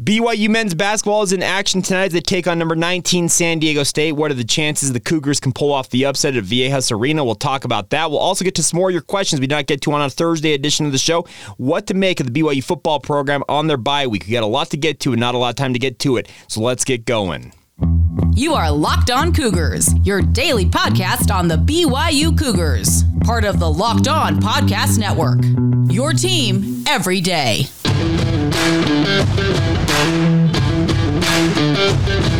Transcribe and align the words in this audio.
BYU 0.00 0.48
men's 0.48 0.74
basketball 0.74 1.22
is 1.22 1.32
in 1.32 1.42
action 1.42 1.82
tonight 1.82 2.06
as 2.06 2.12
they 2.12 2.20
take 2.20 2.46
on 2.46 2.58
number 2.58 2.74
19 2.74 3.28
San 3.28 3.58
Diego 3.58 3.82
State. 3.82 4.12
What 4.12 4.30
are 4.30 4.34
the 4.34 4.44
chances 4.44 4.92
the 4.92 5.00
Cougars 5.00 5.40
can 5.40 5.52
pull 5.52 5.72
off 5.72 5.90
the 5.90 6.06
upset 6.06 6.36
at 6.36 6.44
Viejas 6.44 6.90
Arena? 6.90 7.22
We'll 7.22 7.34
talk 7.34 7.66
about 7.66 7.90
that. 7.90 8.10
We'll 8.10 8.20
also 8.20 8.42
get 8.42 8.54
to 8.54 8.62
some 8.62 8.78
more 8.78 8.88
of 8.88 8.94
your 8.94 9.02
questions 9.02 9.40
we 9.40 9.46
did 9.46 9.54
not 9.56 9.66
get 9.66 9.82
to 9.82 9.92
on 9.92 10.00
a 10.00 10.08
Thursday 10.08 10.54
edition 10.54 10.86
of 10.86 10.92
the 10.92 10.98
show. 10.98 11.26
What 11.58 11.86
to 11.88 11.94
make 11.94 12.18
of 12.18 12.32
the 12.32 12.40
BYU 12.40 12.64
football 12.64 12.98
program 12.98 13.42
on 13.46 13.66
their 13.66 13.76
bye 13.76 14.06
week. 14.06 14.24
We 14.26 14.32
got 14.32 14.42
a 14.42 14.46
lot 14.46 14.70
to 14.70 14.78
get 14.78 15.00
to 15.00 15.12
and 15.12 15.20
not 15.20 15.34
a 15.34 15.38
lot 15.38 15.50
of 15.50 15.56
time 15.56 15.74
to 15.74 15.78
get 15.78 15.98
to 16.00 16.16
it. 16.16 16.30
So 16.48 16.62
let's 16.62 16.84
get 16.84 17.04
going. 17.04 17.52
You 18.34 18.54
are 18.54 18.70
Locked 18.70 19.10
On 19.10 19.34
Cougars, 19.34 19.92
your 19.98 20.22
daily 20.22 20.64
podcast 20.64 21.34
on 21.34 21.46
the 21.46 21.56
BYU 21.56 22.38
Cougars, 22.38 23.04
part 23.24 23.44
of 23.44 23.58
the 23.58 23.70
Locked 23.70 24.08
On 24.08 24.40
Podcast 24.40 24.98
Network. 24.98 25.40
Your 25.92 26.14
team 26.14 26.84
every 26.86 27.20
day. 27.20 27.64
Thank 30.00 30.54
you. 32.34 32.39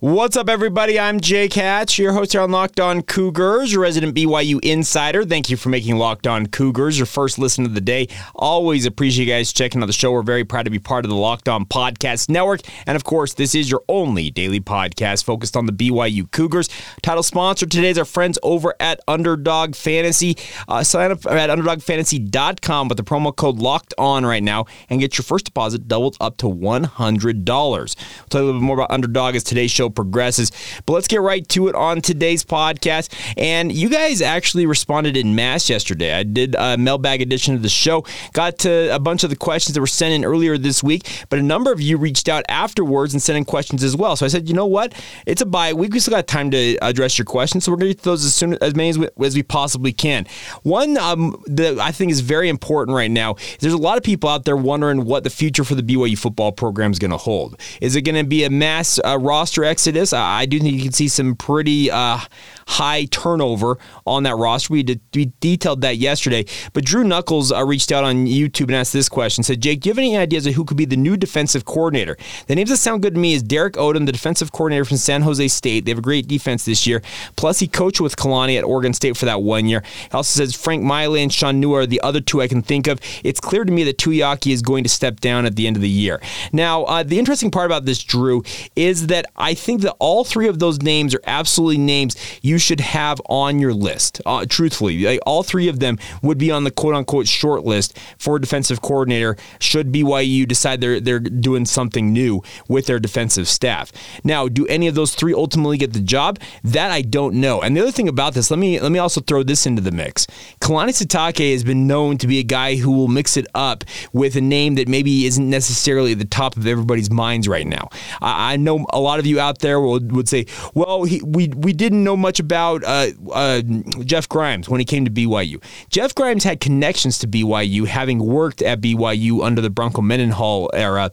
What's 0.00 0.36
up, 0.36 0.50
everybody? 0.50 1.00
I'm 1.00 1.20
Jake 1.20 1.54
Hatch, 1.54 1.98
your 1.98 2.12
host 2.12 2.32
here 2.32 2.42
on 2.42 2.50
Locked 2.50 2.80
On 2.80 3.00
Cougars, 3.00 3.72
your 3.72 3.80
resident 3.80 4.14
BYU 4.14 4.62
insider. 4.62 5.24
Thank 5.24 5.48
you 5.48 5.56
for 5.56 5.70
making 5.70 5.96
Locked 5.96 6.26
On 6.26 6.44
Cougars 6.44 6.98
your 6.98 7.06
first 7.06 7.38
listen 7.38 7.64
of 7.64 7.72
the 7.72 7.80
day. 7.80 8.08
Always 8.34 8.84
appreciate 8.84 9.24
you 9.24 9.32
guys 9.32 9.54
checking 9.54 9.82
out 9.82 9.86
the 9.86 9.94
show. 9.94 10.12
We're 10.12 10.20
very 10.20 10.44
proud 10.44 10.64
to 10.64 10.70
be 10.70 10.78
part 10.78 11.06
of 11.06 11.08
the 11.08 11.16
Locked 11.16 11.48
On 11.48 11.64
Podcast 11.64 12.28
Network. 12.28 12.60
And 12.86 12.94
of 12.94 13.04
course, 13.04 13.32
this 13.32 13.54
is 13.54 13.70
your 13.70 13.84
only 13.88 14.30
daily 14.30 14.60
podcast 14.60 15.24
focused 15.24 15.56
on 15.56 15.64
the 15.64 15.72
BYU 15.72 16.30
Cougars. 16.30 16.68
Title 17.00 17.22
sponsor 17.22 17.64
today 17.64 17.88
is 17.88 17.96
our 17.96 18.04
friends 18.04 18.38
over 18.42 18.74
at 18.78 19.00
Underdog 19.08 19.74
Fantasy. 19.74 20.36
Uh, 20.68 20.84
sign 20.84 21.10
up 21.10 21.24
at 21.24 21.48
UnderdogFantasy.com 21.48 22.88
with 22.88 22.98
the 22.98 23.04
promo 23.04 23.34
code 23.34 23.56
Locked 23.56 23.94
On 23.96 24.26
right 24.26 24.42
now 24.42 24.66
and 24.90 25.00
get 25.00 25.16
your 25.16 25.24
first 25.24 25.46
deposit 25.46 25.88
doubled 25.88 26.18
up 26.20 26.36
to 26.36 26.46
$100. 26.46 27.46
We'll 27.46 27.86
tell 28.28 28.42
you 28.42 28.44
a 28.44 28.46
little 28.46 28.60
bit 28.60 28.66
more 28.66 28.76
about 28.76 28.90
Underdog 28.90 29.34
as 29.34 29.42
today's 29.42 29.70
show 29.70 29.85
progresses. 29.90 30.52
But 30.86 30.94
let's 30.94 31.08
get 31.08 31.20
right 31.20 31.46
to 31.50 31.68
it 31.68 31.74
on 31.74 32.00
today's 32.00 32.44
podcast. 32.44 33.12
And 33.36 33.72
you 33.72 33.88
guys 33.88 34.20
actually 34.22 34.66
responded 34.66 35.16
in 35.16 35.34
mass 35.34 35.68
yesterday. 35.68 36.12
I 36.14 36.22
did 36.22 36.54
a 36.58 36.76
mailbag 36.76 37.22
edition 37.22 37.54
of 37.54 37.62
the 37.62 37.68
show, 37.68 38.04
got 38.32 38.58
to 38.60 38.94
a 38.94 38.98
bunch 38.98 39.24
of 39.24 39.30
the 39.30 39.36
questions 39.36 39.74
that 39.74 39.80
were 39.80 39.86
sent 39.86 40.14
in 40.14 40.24
earlier 40.24 40.58
this 40.58 40.82
week, 40.82 41.24
but 41.28 41.38
a 41.38 41.42
number 41.42 41.72
of 41.72 41.80
you 41.80 41.96
reached 41.96 42.28
out 42.28 42.44
afterwards 42.48 43.12
and 43.12 43.22
sent 43.22 43.36
in 43.36 43.44
questions 43.44 43.82
as 43.82 43.96
well. 43.96 44.16
So 44.16 44.26
I 44.26 44.28
said, 44.28 44.48
you 44.48 44.54
know 44.54 44.66
what? 44.66 44.94
It's 45.26 45.42
a 45.42 45.46
bye 45.46 45.72
week. 45.72 45.92
We 45.92 46.00
still 46.00 46.14
got 46.14 46.26
time 46.26 46.50
to 46.50 46.76
address 46.82 47.18
your 47.18 47.24
questions, 47.24 47.64
so 47.64 47.72
we're 47.72 47.78
going 47.78 47.90
to 47.90 47.94
get 47.94 48.02
those 48.02 48.24
as 48.24 48.34
soon 48.34 48.54
as 48.60 48.74
many 48.74 48.90
as 48.90 48.98
we, 48.98 49.08
as 49.24 49.34
we 49.34 49.42
possibly 49.42 49.92
can. 49.92 50.26
One 50.62 50.96
um, 50.98 51.42
that 51.46 51.78
I 51.78 51.92
think 51.92 52.10
is 52.10 52.20
very 52.20 52.48
important 52.48 52.94
right 52.94 53.10
now. 53.10 53.36
There's 53.60 53.72
a 53.72 53.78
lot 53.78 53.96
of 53.96 54.04
people 54.04 54.28
out 54.28 54.44
there 54.44 54.56
wondering 54.56 55.04
what 55.04 55.24
the 55.24 55.30
future 55.30 55.64
for 55.64 55.74
the 55.74 55.82
BYU 55.82 56.18
football 56.18 56.52
program 56.52 56.92
is 56.92 56.98
going 56.98 57.10
to 57.10 57.16
hold. 57.16 57.60
Is 57.80 57.96
it 57.96 58.02
going 58.02 58.16
to 58.16 58.24
be 58.24 58.44
a 58.44 58.50
mass 58.50 58.98
uh, 59.04 59.18
roster 59.18 59.64
exodus. 59.76 60.14
I 60.14 60.46
do 60.46 60.58
think 60.58 60.74
you 60.74 60.82
can 60.84 60.92
see 60.92 61.06
some 61.06 61.34
pretty 61.36 61.90
uh, 61.90 62.20
high 62.66 63.04
turnover 63.06 63.78
on 64.06 64.24
that 64.24 64.36
roster. 64.36 64.72
We, 64.72 64.84
we 65.14 65.32
detailed 65.40 65.80
that 65.82 65.96
yesterday. 65.96 66.44
But 66.72 66.84
Drew 66.84 67.04
Knuckles 67.04 67.52
uh, 67.52 67.64
reached 67.64 67.92
out 67.92 68.04
on 68.04 68.26
YouTube 68.26 68.66
and 68.66 68.74
asked 68.74 68.92
this 68.92 69.08
question. 69.08 69.44
Said, 69.44 69.60
Jake, 69.60 69.80
do 69.80 69.88
you 69.88 69.92
have 69.92 69.98
any 69.98 70.16
ideas 70.16 70.46
of 70.46 70.54
who 70.54 70.64
could 70.64 70.76
be 70.76 70.84
the 70.84 70.96
new 70.96 71.16
defensive 71.16 71.64
coordinator? 71.64 72.16
The 72.48 72.54
names 72.54 72.70
that 72.70 72.76
sound 72.78 73.02
good 73.02 73.14
to 73.14 73.20
me 73.20 73.34
is 73.34 73.42
Derrick 73.42 73.74
Odum, 73.74 74.06
the 74.06 74.12
defensive 74.12 74.52
coordinator 74.52 74.84
from 74.84 74.96
San 74.96 75.22
Jose 75.22 75.48
State. 75.48 75.84
They 75.84 75.92
have 75.92 75.98
a 75.98 76.02
great 76.02 76.26
defense 76.28 76.64
this 76.64 76.86
year. 76.86 77.02
Plus, 77.36 77.60
he 77.60 77.68
coached 77.68 78.00
with 78.00 78.16
Kalani 78.16 78.58
at 78.58 78.64
Oregon 78.64 78.92
State 78.92 79.16
for 79.16 79.26
that 79.26 79.42
one 79.42 79.66
year. 79.66 79.82
He 80.02 80.10
also 80.12 80.38
says 80.38 80.54
Frank 80.54 80.82
Maile 80.82 81.16
and 81.16 81.32
Sean 81.32 81.62
Nua 81.62 81.82
are 81.82 81.86
the 81.86 82.00
other 82.00 82.20
two 82.20 82.42
I 82.42 82.48
can 82.48 82.62
think 82.62 82.86
of. 82.86 83.00
It's 83.22 83.40
clear 83.40 83.64
to 83.64 83.72
me 83.72 83.84
that 83.84 83.98
Tuiaki 83.98 84.52
is 84.52 84.62
going 84.62 84.82
to 84.84 84.90
step 84.90 85.20
down 85.20 85.46
at 85.46 85.56
the 85.56 85.66
end 85.66 85.76
of 85.76 85.82
the 85.82 85.88
year. 85.88 86.20
Now, 86.52 86.84
uh, 86.84 87.02
the 87.02 87.18
interesting 87.18 87.50
part 87.50 87.66
about 87.66 87.84
this, 87.84 88.02
Drew, 88.02 88.42
is 88.74 89.06
that 89.06 89.26
I 89.36 89.54
think 89.54 89.82
that 89.82 89.94
all 89.98 90.24
three 90.24 90.48
of 90.48 90.58
those 90.58 90.82
names 90.82 91.14
are 91.14 91.20
absolutely 91.26 91.78
names 91.78 92.16
you 92.42 92.55
should 92.58 92.80
have 92.80 93.20
on 93.28 93.58
your 93.58 93.74
list. 93.74 94.20
Uh, 94.26 94.46
truthfully, 94.48 95.04
like, 95.04 95.20
all 95.26 95.42
three 95.42 95.68
of 95.68 95.80
them 95.80 95.98
would 96.22 96.38
be 96.38 96.50
on 96.50 96.64
the 96.64 96.70
quote 96.70 96.94
unquote 96.94 97.26
short 97.26 97.64
list 97.64 97.98
for 98.18 98.38
defensive 98.38 98.82
coordinator 98.82 99.36
should 99.60 99.92
BYU 99.92 100.46
decide 100.46 100.80
they're 100.80 101.00
they're 101.00 101.20
doing 101.20 101.64
something 101.64 102.12
new 102.12 102.42
with 102.68 102.86
their 102.86 102.98
defensive 102.98 103.48
staff. 103.48 103.92
Now, 104.24 104.48
do 104.48 104.66
any 104.66 104.86
of 104.88 104.94
those 104.94 105.14
three 105.14 105.34
ultimately 105.34 105.78
get 105.78 105.92
the 105.92 106.00
job? 106.00 106.38
That 106.64 106.90
I 106.90 107.02
don't 107.02 107.34
know. 107.34 107.60
And 107.60 107.76
the 107.76 107.82
other 107.82 107.92
thing 107.92 108.08
about 108.08 108.34
this, 108.34 108.50
let 108.50 108.58
me 108.58 108.80
let 108.80 108.92
me 108.92 108.98
also 108.98 109.20
throw 109.20 109.42
this 109.42 109.66
into 109.66 109.82
the 109.82 109.90
mix. 109.90 110.26
Kalani 110.60 110.90
Sitake 110.90 111.52
has 111.52 111.64
been 111.64 111.86
known 111.86 112.18
to 112.18 112.26
be 112.26 112.38
a 112.38 112.42
guy 112.42 112.76
who 112.76 112.90
will 112.90 113.08
mix 113.08 113.36
it 113.36 113.46
up 113.54 113.84
with 114.12 114.36
a 114.36 114.40
name 114.40 114.76
that 114.76 114.88
maybe 114.88 115.26
isn't 115.26 115.48
necessarily 115.48 116.12
at 116.12 116.18
the 116.18 116.24
top 116.24 116.56
of 116.56 116.66
everybody's 116.66 117.10
minds 117.10 117.48
right 117.48 117.66
now. 117.66 117.88
I, 118.20 118.54
I 118.54 118.56
know 118.56 118.86
a 118.90 119.00
lot 119.00 119.18
of 119.18 119.26
you 119.26 119.40
out 119.40 119.60
there 119.60 119.80
will, 119.80 120.00
would 120.00 120.28
say, 120.28 120.46
well, 120.74 121.04
he, 121.04 121.20
we 121.22 121.48
we 121.48 121.72
didn't 121.72 122.02
know 122.02 122.16
much 122.16 122.40
about 122.40 122.45
uh, 122.52 123.08
uh, 123.32 123.62
Jeff 124.04 124.28
Grimes 124.28 124.68
when 124.68 124.80
he 124.80 124.84
came 124.84 125.04
to 125.04 125.10
BYU. 125.10 125.62
Jeff 125.88 126.14
Grimes 126.14 126.44
had 126.44 126.60
connections 126.60 127.18
to 127.18 127.28
BYU, 127.28 127.86
having 127.86 128.18
worked 128.18 128.62
at 128.62 128.80
BYU 128.80 129.44
under 129.44 129.60
the 129.60 129.70
Bronco 129.70 130.02
Mendenhall 130.02 130.70
era 130.72 131.10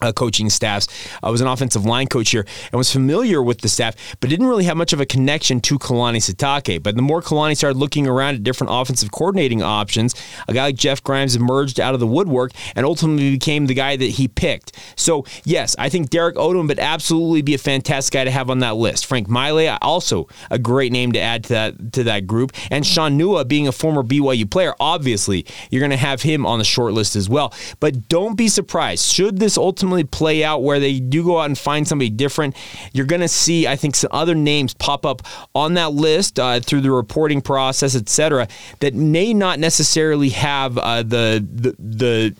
uh, 0.00 0.12
coaching 0.12 0.50
staffs. 0.50 0.88
I 1.22 1.30
was 1.30 1.40
an 1.40 1.46
offensive 1.46 1.84
line 1.84 2.06
coach 2.06 2.30
here 2.30 2.46
and 2.72 2.78
was 2.78 2.92
familiar 2.92 3.42
with 3.42 3.60
the 3.60 3.68
staff, 3.68 3.96
but 4.20 4.30
didn't 4.30 4.46
really 4.46 4.64
have 4.64 4.76
much 4.76 4.92
of 4.92 5.00
a 5.00 5.06
connection 5.06 5.60
to 5.62 5.78
Kalani 5.78 6.18
Sitake. 6.18 6.82
But 6.82 6.96
the 6.96 7.02
more 7.02 7.22
Kalani 7.22 7.56
started 7.56 7.78
looking 7.78 8.06
around 8.06 8.36
at 8.36 8.42
different 8.42 8.72
offensive 8.72 9.10
coordinating 9.10 9.62
options, 9.62 10.14
a 10.48 10.54
guy 10.54 10.64
like 10.64 10.76
Jeff 10.76 11.02
Grimes 11.02 11.36
emerged 11.36 11.80
out 11.80 11.94
of 11.94 12.00
the 12.00 12.06
woodwork 12.06 12.52
and 12.74 12.86
ultimately 12.86 13.30
became 13.30 13.66
the 13.66 13.74
guy 13.74 13.96
that 13.96 14.04
he 14.04 14.28
picked. 14.28 14.76
So, 14.96 15.24
yes, 15.44 15.76
I 15.78 15.88
think 15.88 16.10
Derrick 16.10 16.36
Odum 16.36 16.68
would 16.68 16.78
absolutely 16.78 17.42
be 17.42 17.54
a 17.54 17.58
fantastic 17.58 18.12
guy 18.12 18.24
to 18.24 18.30
have 18.30 18.50
on 18.50 18.60
that 18.60 18.76
list. 18.76 19.06
Frank 19.06 19.28
Maile, 19.28 19.78
also 19.82 20.28
a 20.50 20.58
great 20.58 20.92
name 20.92 21.12
to 21.12 21.20
add 21.20 21.44
to 21.44 21.48
that 21.50 21.92
to 21.92 22.04
that 22.04 22.26
group. 22.26 22.52
And 22.70 22.86
Sean 22.86 23.18
Nua, 23.18 23.46
being 23.46 23.68
a 23.68 23.72
former 23.72 24.02
BYU 24.02 24.50
player, 24.50 24.74
obviously 24.80 25.46
you're 25.70 25.80
going 25.80 25.90
to 25.90 25.96
have 25.96 26.22
him 26.22 26.46
on 26.46 26.58
the 26.58 26.64
short 26.64 26.92
list 26.92 27.16
as 27.16 27.28
well. 27.28 27.52
But 27.80 28.08
don't 28.08 28.36
be 28.36 28.48
surprised. 28.48 29.06
Should 29.06 29.38
this 29.38 29.56
ultimately 29.58 29.89
ultimately 29.90 30.04
play 30.04 30.44
out 30.44 30.62
where 30.62 30.78
they 30.78 31.00
do 31.00 31.24
go 31.24 31.40
out 31.40 31.46
and 31.46 31.58
find 31.58 31.86
somebody 31.86 32.10
different, 32.10 32.56
you're 32.92 33.06
going 33.06 33.20
to 33.20 33.28
see, 33.28 33.66
I 33.66 33.76
think, 33.76 33.96
some 33.96 34.10
other 34.12 34.34
names 34.34 34.74
pop 34.74 35.04
up 35.04 35.22
on 35.54 35.74
that 35.74 35.92
list 35.92 36.38
uh, 36.38 36.60
through 36.60 36.82
the 36.82 36.90
reporting 36.90 37.40
process, 37.40 37.96
et 37.96 38.08
cetera, 38.08 38.46
that 38.80 38.94
may 38.94 39.34
not 39.34 39.58
necessarily 39.58 40.30
have 40.30 40.78
uh, 40.78 41.02
the, 41.02 41.46
the 41.52 41.74
the 41.78 42.36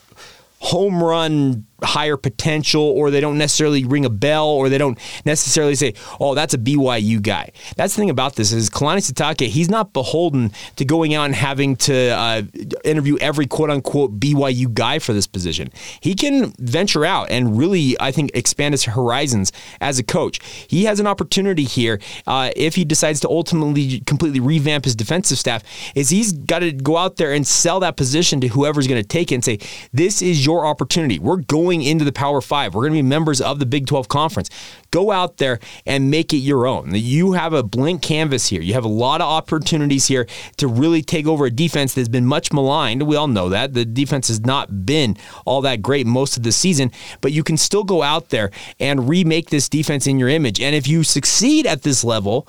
home 0.60 1.02
run 1.02 1.66
higher 1.82 2.16
potential 2.16 2.82
or 2.82 3.10
they 3.10 3.20
don't 3.20 3.38
necessarily 3.38 3.84
ring 3.84 4.04
a 4.04 4.10
bell 4.10 4.48
or 4.48 4.68
they 4.68 4.78
don't 4.78 4.98
necessarily 5.24 5.74
say, 5.74 5.94
oh, 6.18 6.34
that's 6.34 6.54
a 6.54 6.58
BYU 6.58 7.22
guy. 7.22 7.50
That's 7.76 7.94
the 7.94 8.00
thing 8.00 8.10
about 8.10 8.36
this 8.36 8.52
is 8.52 8.70
Kalani 8.70 8.98
Sitake, 8.98 9.48
he's 9.48 9.68
not 9.68 9.92
beholden 9.92 10.52
to 10.76 10.84
going 10.84 11.14
out 11.14 11.26
and 11.26 11.34
having 11.34 11.76
to 11.76 12.10
uh, 12.10 12.42
interview 12.84 13.16
every 13.18 13.46
quote 13.46 13.70
unquote 13.70 14.18
BYU 14.18 14.72
guy 14.72 14.98
for 14.98 15.12
this 15.12 15.26
position. 15.26 15.70
He 16.00 16.14
can 16.14 16.52
venture 16.58 17.04
out 17.04 17.30
and 17.30 17.56
really, 17.56 17.96
I 18.00 18.12
think, 18.12 18.30
expand 18.34 18.74
his 18.74 18.84
horizons 18.84 19.52
as 19.80 19.98
a 19.98 20.02
coach. 20.02 20.40
He 20.68 20.84
has 20.84 21.00
an 21.00 21.06
opportunity 21.06 21.64
here 21.64 22.00
uh, 22.26 22.50
if 22.56 22.74
he 22.74 22.84
decides 22.84 23.20
to 23.20 23.28
ultimately 23.28 24.00
completely 24.00 24.40
revamp 24.40 24.84
his 24.84 24.94
defensive 24.94 25.38
staff 25.38 25.62
is 25.94 26.10
he's 26.10 26.32
got 26.32 26.60
to 26.60 26.72
go 26.72 26.96
out 26.96 27.16
there 27.16 27.32
and 27.32 27.46
sell 27.46 27.80
that 27.80 27.96
position 27.96 28.40
to 28.40 28.48
whoever's 28.48 28.86
going 28.86 29.00
to 29.00 29.06
take 29.06 29.32
it 29.32 29.36
and 29.36 29.44
say, 29.44 29.58
this 29.92 30.22
is 30.22 30.44
your 30.44 30.66
opportunity. 30.66 31.18
We're 31.18 31.36
going 31.36 31.69
going 31.70 31.82
into 31.82 32.04
the 32.04 32.10
Power 32.10 32.40
Five. 32.40 32.74
We're 32.74 32.82
going 32.82 32.94
to 32.94 32.98
be 32.98 33.08
members 33.08 33.40
of 33.40 33.60
the 33.60 33.66
Big 33.66 33.86
12 33.86 34.08
Conference. 34.08 34.50
Go 34.90 35.12
out 35.12 35.36
there 35.36 35.60
and 35.86 36.10
make 36.10 36.32
it 36.32 36.38
your 36.38 36.66
own. 36.66 36.90
You 36.92 37.32
have 37.32 37.52
a 37.52 37.62
blank 37.62 38.02
canvas 38.02 38.48
here. 38.48 38.60
You 38.60 38.74
have 38.74 38.84
a 38.84 38.88
lot 38.88 39.20
of 39.20 39.28
opportunities 39.28 40.06
here 40.06 40.26
to 40.56 40.66
really 40.66 41.00
take 41.00 41.28
over 41.28 41.46
a 41.46 41.50
defense 41.50 41.94
that's 41.94 42.08
been 42.08 42.26
much 42.26 42.52
maligned. 42.52 43.04
We 43.04 43.14
all 43.14 43.28
know 43.28 43.50
that. 43.50 43.72
The 43.74 43.84
defense 43.84 44.26
has 44.26 44.40
not 44.40 44.84
been 44.84 45.16
all 45.44 45.60
that 45.60 45.80
great 45.80 46.08
most 46.08 46.36
of 46.36 46.42
the 46.42 46.50
season, 46.50 46.90
but 47.20 47.30
you 47.30 47.44
can 47.44 47.56
still 47.56 47.84
go 47.84 48.02
out 48.02 48.30
there 48.30 48.50
and 48.80 49.08
remake 49.08 49.50
this 49.50 49.68
defense 49.68 50.08
in 50.08 50.18
your 50.18 50.28
image. 50.28 50.60
And 50.60 50.74
if 50.74 50.88
you 50.88 51.04
succeed 51.04 51.68
at 51.68 51.82
this 51.82 52.02
level, 52.02 52.48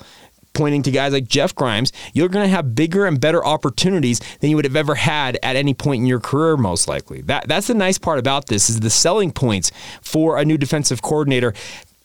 pointing 0.53 0.83
to 0.83 0.92
guys 0.92 1.13
like 1.13 1.27
Jeff 1.27 1.56
Grimes, 1.56 1.92
you're 2.13 2.30
going 2.30 2.45
to 2.45 2.50
have 2.50 2.75
bigger 2.75 3.06
and 3.06 3.19
better 3.19 3.45
opportunities 3.45 4.19
than 4.39 4.50
you 4.50 4.56
would 4.56 4.65
have 4.65 4.75
ever 4.75 4.95
had 4.95 5.38
at 5.44 5.56
any 5.56 5.74
point 5.74 6.01
in 6.01 6.06
your 6.06 6.19
career, 6.19 6.57
most 6.57 6.88
likely. 6.88 7.21
That 7.21 7.48
that's 7.48 7.68
the 7.68 7.74
nice 7.74 7.98
part 7.98 8.19
about 8.19 8.48
this 8.48 8.69
is 8.69 8.80
the 8.80 8.89
selling 8.89 9.31
points 9.31 9.71
for 10.01 10.38
a 10.38 10.45
new 10.45 10.57
defensive 10.57 11.01
coordinator 11.01 11.53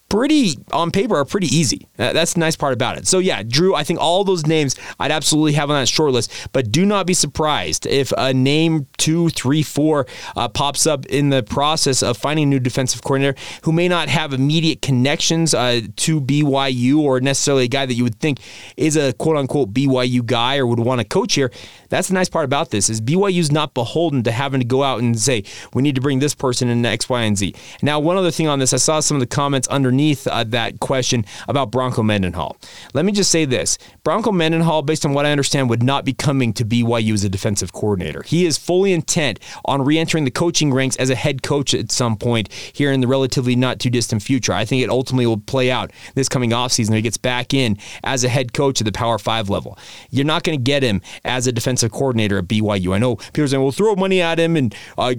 pretty 0.09 0.57
on 0.73 0.91
paper 0.91 1.17
are 1.17 1.25
pretty 1.25 1.49
easy. 1.49 1.89
That's 1.97 2.35
the 2.35 2.41
nice 2.41 2.57
part 2.57 2.73
about 2.73 2.97
it. 2.97 3.07
So 3.07 3.19
yeah, 3.19 3.43
Drew, 3.43 3.75
I 3.75 3.83
think 3.83 4.01
all 4.01 4.25
those 4.25 4.47
names 4.47 4.77
I'd 5.01 5.11
absolutely 5.11 5.55
have 5.55 5.71
on 5.71 5.81
that 5.81 5.89
short 5.89 6.13
list, 6.13 6.49
but 6.53 6.71
do 6.71 6.87
not 6.87 7.07
be 7.07 7.15
surprised 7.15 7.87
if 7.87 8.13
a 8.17 8.33
name 8.33 8.87
two, 8.99 9.29
three, 9.31 9.63
four 9.63 10.07
uh, 10.37 10.49
pops 10.49 10.87
up 10.87 11.07
in 11.07 11.31
the 11.31 11.43
process 11.43 12.03
of 12.03 12.17
finding 12.17 12.45
a 12.45 12.47
new 12.47 12.61
defensive 12.61 13.03
coordinator 13.03 13.39
who 13.63 13.73
may 13.73 13.89
not 13.89 14.09
have 14.09 14.33
immediate 14.33 14.81
connections 14.81 15.55
uh, 15.55 15.81
to 15.97 16.21
BYU 16.21 16.99
or 16.99 17.21
necessarily 17.21 17.65
a 17.65 17.69
guy 17.69 17.85
that 17.85 17.95
you 17.95 18.05
would 18.05 18.21
think 18.21 18.39
is 18.77 18.97
a 18.97 19.13
quote 19.15 19.37
unquote 19.37 19.73
BYU 19.73 20.25
guy 20.25 20.59
or 20.59 20.67
would 20.67 20.81
want 20.81 21.01
to 21.01 21.05
coach 21.05 21.35
here. 21.35 21.51
That's 21.89 22.09
the 22.09 22.15
nice 22.15 22.29
part 22.29 22.45
about 22.45 22.71
this 22.71 22.89
is 22.89 23.01
BYU's 23.01 23.51
not 23.51 23.75
beholden 23.75 24.23
to 24.25 24.33
having 24.33 24.61
to 24.61 24.67
go 24.67 24.83
out 24.83 25.01
and 25.01 25.19
say 25.19 25.45
we 25.75 25.83
need 25.83 25.95
to 25.97 26.01
bring 26.01 26.21
this 26.21 26.35
person 26.35 26.69
in 26.69 26.85
X, 26.85 27.09
Y, 27.09 27.23
and 27.23 27.37
Z. 27.37 27.55
Now, 27.83 27.99
one 27.99 28.17
other 28.17 28.31
thing 28.31 28.49
on 28.49 28.59
this, 28.59 28.73
I 28.73 28.77
saw 28.77 29.01
some 29.01 29.17
of 29.17 29.21
the 29.21 29.27
comments 29.27 29.69
underneath 29.69 29.96
uh, 30.27 30.45
that 30.45 30.81
question 30.81 31.25
about 31.49 31.71
Bronco 31.71 32.03
Mendenhall. 32.03 32.57
Let 32.95 33.05
me 33.05 33.13
just 33.13 33.31
say 33.31 33.45
this: 33.45 33.79
Bronco 34.05 34.33
Mendenhall, 34.33 34.83
based 34.83 35.05
on 35.05 35.15
what 35.15 35.27
I 35.27 35.31
understand, 35.31 35.71
would 35.71 35.83
not 35.83 36.05
be 36.05 36.13
coming 36.13 36.53
to 36.55 36.65
BYU 36.65 37.15
as 37.15 37.25
a 37.25 37.29
defensive 37.29 37.73
coordinator. 37.73 38.23
He 38.23 38.47
is 38.47 38.59
fully 38.59 38.93
intent 38.93 39.41
on 39.65 39.83
re-entering 39.83 40.25
the 40.25 40.31
coaching 40.31 40.73
ranks 40.73 40.97
as 40.97 41.11
a 41.11 41.15
head 41.15 41.43
coach 41.43 41.75
at 41.75 41.91
some 41.91 42.17
point 42.17 42.53
here 42.53 42.93
in 42.93 43.01
the 43.01 43.07
relatively 43.07 43.57
not 43.57 43.79
too 43.79 43.91
distant 43.91 44.23
future. 44.23 44.53
I 44.53 44.65
think 44.65 44.83
it 44.83 44.91
ultimately 44.91 45.27
will 45.27 45.39
play 45.39 45.71
out 45.71 45.93
this 46.15 46.29
coming 46.29 46.51
offseason. 46.51 46.95
He 46.95 47.03
gets 47.03 47.17
back 47.17 47.55
in 47.55 47.79
as 48.05 48.25
a 48.25 48.29
head 48.29 48.53
coach 48.53 48.81
at 48.81 48.85
the 48.85 48.93
Power 48.93 49.19
Five 49.19 49.49
level. 49.51 49.79
You're 50.11 50.25
not 50.25 50.43
going 50.43 50.59
to 50.59 50.63
get 50.63 50.83
him 50.83 51.01
as 51.25 51.47
a 51.47 51.53
defensive 51.53 51.93
coordinator 51.93 52.39
at 52.39 52.45
BYU. 52.45 52.95
I 52.95 52.99
know 52.99 53.17
people 53.17 53.45
are 53.45 53.49
saying, 53.49 53.63
"We'll 53.63 53.73
throw 53.73 53.95
money 53.97 54.21
at 54.21 54.39
him," 54.39 54.57
and 54.57 54.75
uh, 54.99 55.15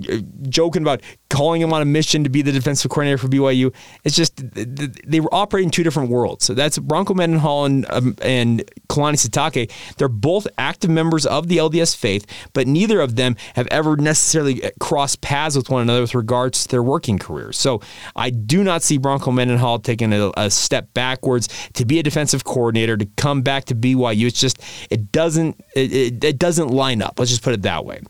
joking 0.50 0.81
about 0.81 1.01
calling 1.30 1.62
him 1.62 1.73
on 1.73 1.81
a 1.81 1.85
mission 1.85 2.23
to 2.23 2.30
be 2.30 2.41
the 2.41 2.51
defensive 2.51 2.89
coordinator 2.89 3.18
for 3.18 3.27
BYU. 3.27 3.73
It's 4.03 4.15
just 4.15 4.38
they 5.06 5.19
were 5.19 5.34
operating 5.34 5.69
two 5.69 5.84
different 5.84 6.10
worlds. 6.10 6.46
So 6.46 6.54
that's 6.54 6.78
Bronco 6.78 7.14
Mendenhall 7.14 7.66
and 7.66 7.86
um, 7.90 8.16
and 8.22 8.64
Kalani 8.90 9.16
Sitake. 9.16 9.72
They're 9.98 10.08
both 10.08 10.48
active 10.58 10.90
members 10.90 11.25
of 11.25 11.48
the 11.48 11.58
LDS 11.58 11.96
faith, 11.96 12.25
but 12.54 12.68
neither 12.68 13.02
of 13.02 13.16
them 13.16 13.36
have 13.56 13.68
ever 13.68 13.96
necessarily 13.96 14.62
crossed 14.80 15.22
paths 15.22 15.56
with 15.56 15.69
one 15.69 15.81
another 15.81 16.02
with 16.02 16.16
regards 16.16 16.64
to 16.64 16.69
their 16.69 16.84
working 16.84 17.18
careers. 17.19 17.58
So 17.58 17.81
I 18.16 18.30
do 18.30 18.64
not 18.64 18.84
see 18.84 18.98
Bronco 18.98 19.31
Mendenhall 19.31 19.80
taking 19.80 20.14
a, 20.14 20.31
a 20.38 20.50
step 20.50 20.94
backwards 20.94 21.50
to 21.74 21.86
be 21.86 22.00
a 22.00 22.04
defensive 22.04 22.44
coordinator 22.44 22.98
to 22.98 23.06
come 23.18 23.42
back 23.42 23.66
to 23.66 23.75
BYU. 23.75 24.28
It's 24.28 24.40
just 24.40 24.62
it 24.90 25.12
doesn't 25.12 25.60
it, 25.75 25.94
it, 25.94 26.24
it 26.24 26.40
doesn't 26.40 26.69
line 26.69 27.02
up. 27.02 27.19
Let's 27.19 27.31
just 27.31 27.44
put 27.44 27.54
it 27.54 27.62
that 27.64 27.86
way. 27.86 28.02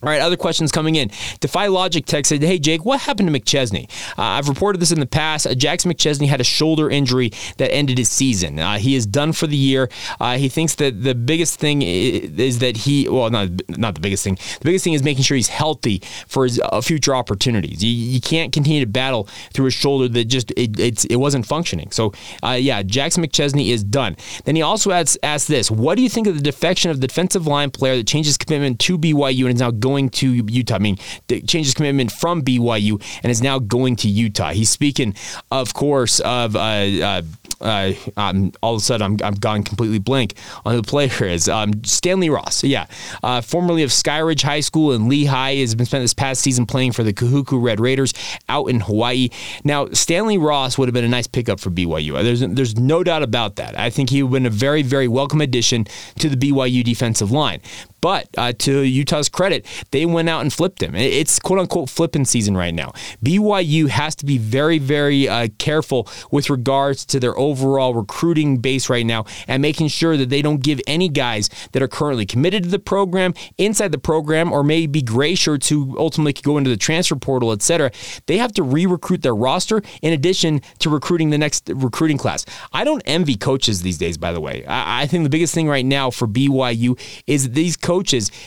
All 0.00 0.08
right, 0.08 0.20
other 0.20 0.36
questions 0.36 0.70
coming 0.70 0.94
in. 0.94 1.10
Defy 1.40 1.66
Logic 1.66 2.06
text 2.06 2.28
said, 2.28 2.40
Hey, 2.40 2.60
Jake, 2.60 2.84
what 2.84 3.00
happened 3.00 3.32
to 3.32 3.40
McChesney? 3.40 3.90
Uh, 4.16 4.22
I've 4.22 4.48
reported 4.48 4.78
this 4.78 4.92
in 4.92 5.00
the 5.00 5.06
past. 5.06 5.44
Uh, 5.44 5.56
Jackson 5.56 5.90
McChesney 5.90 6.28
had 6.28 6.40
a 6.40 6.44
shoulder 6.44 6.88
injury 6.88 7.32
that 7.56 7.72
ended 7.72 7.98
his 7.98 8.08
season. 8.08 8.60
Uh, 8.60 8.78
he 8.78 8.94
is 8.94 9.06
done 9.06 9.32
for 9.32 9.48
the 9.48 9.56
year. 9.56 9.90
Uh, 10.20 10.38
he 10.38 10.48
thinks 10.48 10.76
that 10.76 11.02
the 11.02 11.16
biggest 11.16 11.58
thing 11.58 11.82
is, 11.82 12.60
that 12.60 12.76
he, 12.76 13.08
well, 13.08 13.28
not, 13.30 13.48
not 13.70 13.96
the 13.96 14.00
biggest 14.00 14.22
thing. 14.22 14.36
The 14.36 14.64
biggest 14.66 14.84
thing 14.84 14.92
is 14.92 15.02
making 15.02 15.24
sure 15.24 15.34
he's 15.34 15.48
healthy 15.48 16.00
for 16.28 16.44
his 16.44 16.60
uh, 16.60 16.80
future 16.80 17.16
opportunities. 17.16 17.82
You, 17.82 17.90
you, 17.90 18.20
can't 18.20 18.52
continue 18.52 18.80
to 18.80 18.86
battle 18.86 19.24
through 19.52 19.66
a 19.66 19.70
shoulder 19.72 20.06
that 20.06 20.26
just, 20.26 20.52
it, 20.52 20.78
it 21.10 21.16
wasn't 21.16 21.44
functioning. 21.44 21.90
So, 21.90 22.12
uh, 22.44 22.52
yeah, 22.52 22.84
Jackson 22.84 23.24
McChesney 23.24 23.70
is 23.70 23.82
done. 23.82 24.16
Then 24.44 24.54
he 24.54 24.62
also 24.62 24.92
asked, 24.92 25.18
asked 25.24 25.48
this 25.48 25.72
What 25.72 25.96
do 25.96 26.02
you 26.02 26.08
think 26.08 26.28
of 26.28 26.36
the 26.36 26.42
defection 26.42 26.92
of 26.92 27.00
the 27.00 27.06
defensive 27.08 27.48
line 27.48 27.72
player 27.72 27.96
that 27.96 28.06
changed 28.06 28.28
his 28.28 28.37
commitment 28.48 28.80
to 28.80 28.98
BYU 28.98 29.44
and 29.44 29.54
is 29.54 29.60
now 29.60 29.70
going 29.70 30.10
to 30.10 30.34
Utah. 30.34 30.76
I 30.76 30.78
mean, 30.78 30.96
changed 31.28 31.52
his 31.52 31.74
commitment 31.74 32.10
from 32.12 32.42
BYU 32.42 33.02
and 33.22 33.30
is 33.30 33.42
now 33.42 33.58
going 33.58 33.96
to 33.96 34.08
Utah. 34.08 34.50
He's 34.50 34.70
speaking, 34.70 35.14
of 35.50 35.74
course, 35.74 36.20
of 36.20 36.56
uh, 36.56 36.58
uh, 36.58 37.22
uh, 37.60 37.92
um, 38.16 38.52
all 38.62 38.74
of 38.74 38.82
a 38.82 38.84
sudden 38.84 39.04
I'm, 39.04 39.26
I'm 39.26 39.34
gone 39.34 39.62
completely 39.62 39.98
blank 39.98 40.34
on 40.64 40.76
the 40.76 40.82
player 40.82 41.24
is. 41.24 41.48
Um, 41.48 41.84
Stanley 41.84 42.30
Ross, 42.30 42.62
yeah, 42.64 42.86
uh, 43.22 43.40
formerly 43.40 43.82
of 43.82 43.90
Skyridge 43.90 44.42
High 44.42 44.60
School 44.60 44.92
in 44.92 45.08
Lehi, 45.08 45.60
has 45.60 45.74
been 45.74 45.86
spent 45.86 46.04
this 46.04 46.14
past 46.14 46.40
season 46.40 46.66
playing 46.66 46.92
for 46.92 47.02
the 47.02 47.12
Kahuku 47.12 47.62
Red 47.62 47.80
Raiders 47.80 48.14
out 48.48 48.66
in 48.66 48.80
Hawaii. 48.80 49.28
Now, 49.64 49.88
Stanley 49.88 50.38
Ross 50.38 50.78
would 50.78 50.88
have 50.88 50.94
been 50.94 51.04
a 51.04 51.08
nice 51.08 51.26
pickup 51.26 51.60
for 51.60 51.70
BYU. 51.70 52.22
There's 52.22 52.40
there's 52.40 52.76
no 52.78 53.02
doubt 53.02 53.22
about 53.22 53.56
that. 53.56 53.78
I 53.78 53.90
think 53.90 54.10
he 54.10 54.22
would 54.22 54.28
have 54.28 54.42
been 54.42 54.46
a 54.46 54.50
very 54.50 54.82
very 54.82 55.08
welcome 55.08 55.40
addition 55.40 55.86
to 56.18 56.28
the 56.28 56.36
BYU 56.36 56.84
defensive 56.84 57.30
line. 57.30 57.60
But 58.00 58.28
uh, 58.36 58.52
to 58.58 58.80
Utah's 58.82 59.28
credit, 59.28 59.66
they 59.90 60.06
went 60.06 60.28
out 60.28 60.40
and 60.42 60.52
flipped 60.52 60.82
him. 60.82 60.94
It's 60.94 61.38
quote 61.38 61.58
unquote 61.58 61.90
flipping 61.90 62.24
season 62.24 62.56
right 62.56 62.74
now. 62.74 62.92
BYU 63.24 63.88
has 63.88 64.14
to 64.16 64.26
be 64.26 64.38
very, 64.38 64.78
very 64.78 65.28
uh, 65.28 65.48
careful 65.58 66.08
with 66.30 66.50
regards 66.50 67.04
to 67.06 67.20
their 67.20 67.36
overall 67.38 67.94
recruiting 67.94 68.58
base 68.58 68.88
right 68.88 69.06
now 69.06 69.24
and 69.46 69.62
making 69.62 69.88
sure 69.88 70.16
that 70.16 70.30
they 70.30 70.42
don't 70.42 70.62
give 70.62 70.80
any 70.86 71.08
guys 71.08 71.48
that 71.72 71.82
are 71.82 71.88
currently 71.88 72.26
committed 72.26 72.64
to 72.64 72.68
the 72.68 72.78
program, 72.78 73.34
inside 73.56 73.92
the 73.92 73.98
program, 73.98 74.52
or 74.52 74.62
maybe 74.62 75.02
gray 75.02 75.34
shirts 75.34 75.68
who 75.68 75.96
ultimately 75.98 76.32
could 76.32 76.44
go 76.44 76.58
into 76.58 76.70
the 76.70 76.76
transfer 76.76 77.16
portal, 77.16 77.52
etc. 77.52 77.90
They 78.26 78.38
have 78.38 78.52
to 78.54 78.62
re 78.62 78.86
recruit 78.86 79.22
their 79.22 79.34
roster 79.34 79.82
in 80.02 80.12
addition 80.12 80.60
to 80.78 80.90
recruiting 80.90 81.30
the 81.30 81.38
next 81.38 81.70
recruiting 81.74 82.18
class. 82.18 82.44
I 82.72 82.84
don't 82.84 83.02
envy 83.06 83.36
coaches 83.36 83.82
these 83.82 83.98
days, 83.98 84.16
by 84.18 84.32
the 84.32 84.40
way. 84.40 84.64
I, 84.66 85.02
I 85.02 85.06
think 85.06 85.24
the 85.24 85.30
biggest 85.30 85.54
thing 85.54 85.68
right 85.68 85.84
now 85.84 86.10
for 86.10 86.26
BYU 86.26 86.98
is 87.26 87.50
these 87.50 87.76
coaches, 87.76 87.88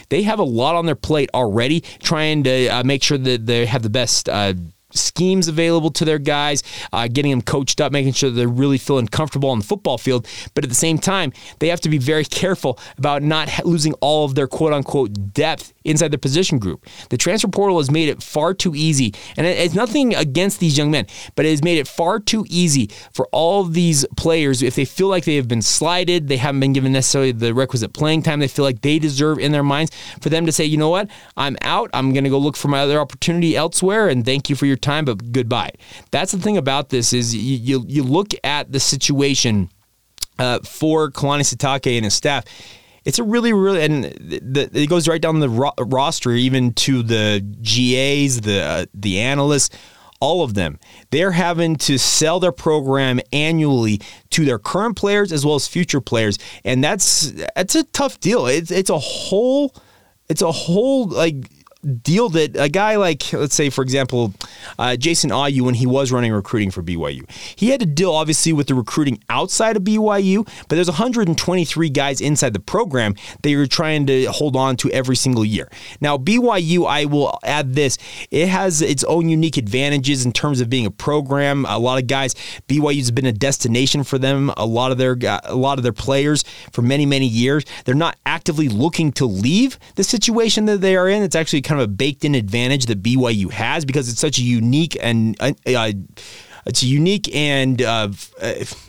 they 0.10 0.24
have 0.24 0.40
a 0.40 0.44
lot 0.44 0.76
on 0.76 0.86
their 0.86 0.96
plate 0.96 1.30
already, 1.34 1.82
trying 2.02 2.44
to 2.44 2.68
uh, 2.68 2.84
make 2.84 3.04
sure 3.04 3.18
that 3.18 3.46
they 3.46 3.66
have 3.66 3.84
the 3.84 3.90
best. 3.90 4.30
Uh, 4.30 4.54
schemes 4.94 5.48
available 5.48 5.92
to 5.92 6.06
their 6.06 6.20
guys, 6.20 6.64
uh, 6.94 7.08
getting 7.08 7.32
them 7.32 7.42
coached 7.42 7.82
up, 7.82 7.92
making 7.92 8.14
sure 8.14 8.30
they're 8.30 8.48
really 8.48 8.78
feeling 8.78 9.08
comfortable 9.08 9.50
on 9.50 9.60
the 9.60 9.66
football 9.66 9.98
field. 9.98 10.28
But 10.54 10.64
at 10.64 10.70
the 10.70 10.76
same 10.76 10.98
time, 10.98 11.34
they 11.60 11.68
have 11.68 11.82
to 11.82 11.90
be 11.90 11.98
very 11.98 12.26
careful 12.26 12.80
about 12.98 13.24
not 13.24 13.50
losing 13.66 13.94
all 13.96 14.26
of 14.26 14.36
their 14.36 14.48
quote 14.48 14.74
unquote 14.74 15.34
depth 15.34 15.74
inside 15.84 16.12
the 16.12 16.18
position 16.18 16.60
group. 16.60 16.86
The 17.10 17.18
transfer 17.18 17.48
portal 17.48 17.78
has 17.78 17.90
made 17.90 18.10
it 18.10 18.22
far 18.22 18.54
too 18.54 18.76
easy, 18.76 19.14
and 19.38 19.48
it's 19.48 19.74
nothing 19.74 20.14
against 20.16 20.60
these 20.60 20.78
young 20.78 20.92
men, 20.92 21.08
but 21.36 21.46
it 21.46 21.50
has 21.50 21.64
made 21.64 21.78
it 21.78 21.88
far 21.88 22.20
too 22.20 22.46
easy 22.50 22.90
for 23.14 23.28
all 23.32 23.62
of 23.62 23.74
these 23.74 24.06
players 24.18 24.62
if 24.62 24.76
they 24.76 24.86
feel 24.86 25.08
like 25.08 25.26
they 25.26 25.36
have 25.36 25.48
been 25.48 25.62
slighted, 25.62 26.28
they 26.28 26.38
haven't 26.38 26.60
been 26.60 26.74
given 26.74 26.92
necessarily 26.92 27.32
the 27.32 27.54
requisite 27.54 27.94
playing 27.94 28.22
time 28.22 28.40
they 28.40 28.48
feel 28.48 28.66
like 28.66 28.82
they 28.82 29.00
deserve 29.00 29.40
in 29.40 29.52
their 29.52 29.64
minds, 29.64 29.92
for 30.22 30.30
them 30.30 30.46
to 30.46 30.52
say, 30.52 30.66
you 30.66 30.78
know 30.78 30.90
what, 30.90 31.10
I'm 31.36 31.58
out, 31.62 31.90
I'm 31.94 32.14
going 32.14 32.24
to 32.24 32.30
go 32.30 32.38
look 32.38 32.58
for 32.58 32.68
my 32.68 32.82
other 32.82 33.00
opportunity 33.00 33.56
elsewhere, 33.56 34.08
and 34.08 34.26
thank 34.26 34.50
you 34.50 34.56
for 34.56 34.66
your 34.66 34.78
time, 34.82 35.06
but 35.06 35.32
goodbye. 35.32 35.72
That's 36.12 36.32
the 36.32 36.40
thing 36.40 36.58
about 36.58 36.90
this 36.90 37.14
is 37.14 37.36
you 37.36 37.58
you, 37.58 37.86
you 37.88 38.04
look 38.04 38.34
at 38.44 38.72
the 38.72 38.80
situation 38.80 39.70
uh, 40.40 40.60
for 40.60 41.12
Kalani 41.12 41.42
Sitake 41.42 41.96
and 41.96 42.06
his 42.06 42.14
staff 42.14 42.46
it's 43.04 43.18
a 43.18 43.24
really, 43.24 43.52
really, 43.52 43.84
and 43.84 44.04
the, 44.04 44.70
it 44.74 44.88
goes 44.88 45.08
right 45.08 45.22
down 45.22 45.40
the 45.40 45.50
ro- 45.50 45.74
roster, 45.80 46.32
even 46.32 46.74
to 46.74 47.02
the 47.02 47.42
GAs, 47.62 48.42
the 48.42 48.62
uh, 48.62 48.86
the 48.94 49.20
analysts, 49.20 49.76
all 50.20 50.44
of 50.44 50.54
them. 50.54 50.80
They're 51.10 51.32
having 51.32 51.78
to 51.78 51.98
sell 51.98 52.40
their 52.40 52.52
program 52.52 53.20
annually 53.34 54.02
to 54.32 54.46
their 54.46 54.60
current 54.60 54.98
players 54.98 55.32
as 55.32 55.46
well 55.46 55.56
as 55.56 55.68
future 55.68 56.02
players, 56.02 56.38
and 56.64 56.84
that's 56.84 57.34
that's 57.56 57.74
a 57.74 57.84
tough 57.86 58.20
deal. 58.20 58.46
It's 58.46 58.70
it's 58.70 58.92
a 58.92 59.00
whole, 59.00 59.74
it's 60.30 60.44
a 60.44 60.52
whole 60.52 61.08
like 61.08 61.50
deal 62.04 62.30
that 62.30 62.56
a 62.56 62.70
guy 62.70 62.96
like, 62.96 63.34
let's 63.34 63.56
say, 63.56 63.70
for 63.70 63.82
example, 63.82 64.34
uh, 64.78 64.96
Jason 64.96 65.30
Ayu, 65.30 65.62
when 65.62 65.76
he 65.76 65.86
was 65.86 66.12
running 66.12 66.32
recruiting 66.32 66.72
for 66.72 66.84
BYU, 66.84 67.30
he 67.56 67.70
had 67.70 67.80
to 67.80 67.86
deal 67.86 68.12
obviously 68.12 68.54
with 68.54 68.68
the 68.68 68.76
recruiting 68.76 69.22
outside 69.30 69.78
of 69.78 69.84
BYU, 69.84 70.46
but 70.68 70.76
there's 70.76 70.90
123 70.90 71.90
guys 71.90 72.22
inside 72.22 72.54
the 72.54 72.60
program 72.60 73.16
that 73.42 73.50
you're 73.50 73.68
trying 73.68 74.06
to 74.08 74.26
hold 74.26 74.56
on 74.56 74.76
to 74.78 74.92
every 74.92 75.16
single 75.16 75.46
year. 75.46 75.70
Now, 76.00 76.18
BYU, 76.18 76.88
I 76.88 77.06
will 77.06 77.40
add 77.44 77.74
this, 77.74 77.98
it 78.30 78.48
has 78.48 78.82
its 78.82 79.04
own 79.06 79.30
unique 79.30 79.58
advantages 79.58 80.26
in 80.26 80.32
terms 80.32 80.62
of 80.62 80.70
being 80.70 80.86
a 80.86 80.92
program. 80.92 81.66
A 81.68 81.80
lot 81.80 82.02
of 82.02 82.08
guys, 82.08 82.36
BYU's 82.68 83.12
been 83.12 83.26
a 83.26 83.32
destination 83.32 84.04
for 84.04 84.18
them. 84.18 84.52
A 84.58 84.66
lot 84.66 84.92
of 84.92 84.98
their 84.98 85.18
a 85.44 85.56
lot 85.56 85.78
of 85.78 85.84
their 85.84 85.94
players 85.94 86.44
for 86.72 86.82
many 86.82 87.06
many 87.06 87.28
years. 87.28 87.66
They're 87.86 87.96
not 87.96 88.18
actively 88.26 88.70
looking 88.70 89.12
to 89.14 89.26
leave 89.26 89.78
the 89.96 90.04
situation 90.04 90.66
that 90.66 90.82
they 90.82 90.96
are 90.96 91.08
in. 91.08 91.24
It's 91.24 91.36
actually 91.36 91.62
kind 91.72 91.82
of 91.82 91.86
a 91.86 91.92
baked 91.92 92.26
in 92.26 92.36
advantage 92.36 92.88
that 92.88 93.02
BYU 93.02 93.50
has 93.50 93.86
because 93.86 94.10
it's 94.10 94.20
such 94.20 94.38
a 94.40 94.42
unique 94.42 94.98
and 95.02 95.38
uh, 95.40 95.54
uh 95.66 95.94
it's 96.66 96.84
a 96.84 96.86
unique 96.86 97.34
and 97.36 97.82
uh, 97.82 98.10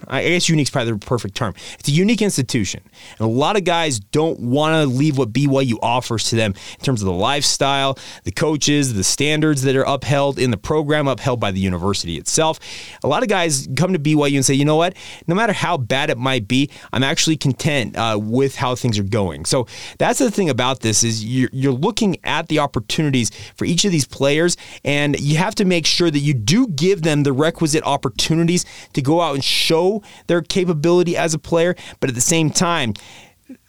I 0.09 0.23
guess 0.23 0.49
unique 0.49 0.67
is 0.67 0.71
probably 0.71 0.93
the 0.93 0.99
perfect 0.99 1.35
term. 1.35 1.55
It's 1.79 1.89
a 1.89 1.93
unique 1.93 2.23
institution, 2.23 2.83
and 3.19 3.21
a 3.21 3.31
lot 3.31 3.57
of 3.57 3.65
guys 3.65 3.99
don't 3.99 4.39
want 4.41 4.75
to 4.75 4.87
leave 4.87 5.19
what 5.19 5.33
BYU 5.33 5.75
offers 5.83 6.29
to 6.31 6.37
them 6.37 6.55
in 6.79 6.85
terms 6.85 7.03
of 7.03 7.07
the 7.07 7.13
lifestyle, 7.13 7.99
the 8.25 8.31
coaches, 8.31 8.95
the 8.95 9.05
standards 9.05 9.63
that 9.63 9.75
are 9.77 9.85
upheld 9.85 10.39
in 10.39 10.51
the 10.51 10.57
program, 10.57 11.09
upheld 11.09 11.41
by 11.41 11.51
the 11.51 11.61
university 11.61 12.19
itself. 12.19 12.61
A 13.03 13.09
lot 13.09 13.23
of 13.23 13.29
guys 13.29 13.69
come 13.77 13.93
to 13.93 13.99
BYU 13.99 14.37
and 14.37 14.45
say, 14.45 14.55
you 14.55 14.65
know 14.65 14.77
what? 14.77 14.95
No 15.27 15.35
matter 15.35 15.53
how 15.53 15.77
bad 15.77 16.11
it 16.11 16.19
might 16.19 16.47
be, 16.47 16.71
I'm 16.93 17.03
actually 17.03 17.37
content 17.37 17.97
uh, 17.97 18.19
with 18.21 18.57
how 18.57 18.75
things 18.75 18.99
are 18.99 19.05
going. 19.05 19.45
So 19.45 19.67
that's 19.99 20.19
the 20.19 20.31
thing 20.31 20.51
about 20.51 20.81
this 20.81 21.03
is 21.03 21.25
you're, 21.25 21.51
you're 21.53 21.73
looking 21.73 22.17
at 22.25 22.49
the 22.49 22.59
opportunities 22.59 23.31
for 23.57 23.65
each 23.65 23.85
of 23.85 23.93
these 23.93 24.07
players, 24.07 24.57
and 24.85 25.19
you 25.19 25.37
have 25.39 25.55
to 25.57 25.65
make 25.65 25.87
sure 25.87 26.11
that 26.11 26.19
you 26.19 26.35
do 26.35 26.69
give 26.69 27.03
them 27.03 27.23
the 27.23 27.33
requisite 27.33 27.62
requisite 27.63 27.85
opportunities 27.85 28.65
to 28.93 29.01
go 29.01 29.21
out 29.21 29.35
and 29.35 29.45
show 29.45 30.03
their 30.27 30.43
capability 30.43 31.17
as 31.17 31.33
a 31.33 31.39
player, 31.39 31.77
but 32.01 32.11
at 32.11 32.17
the 32.17 32.21
same 32.21 32.51
time, 32.51 32.93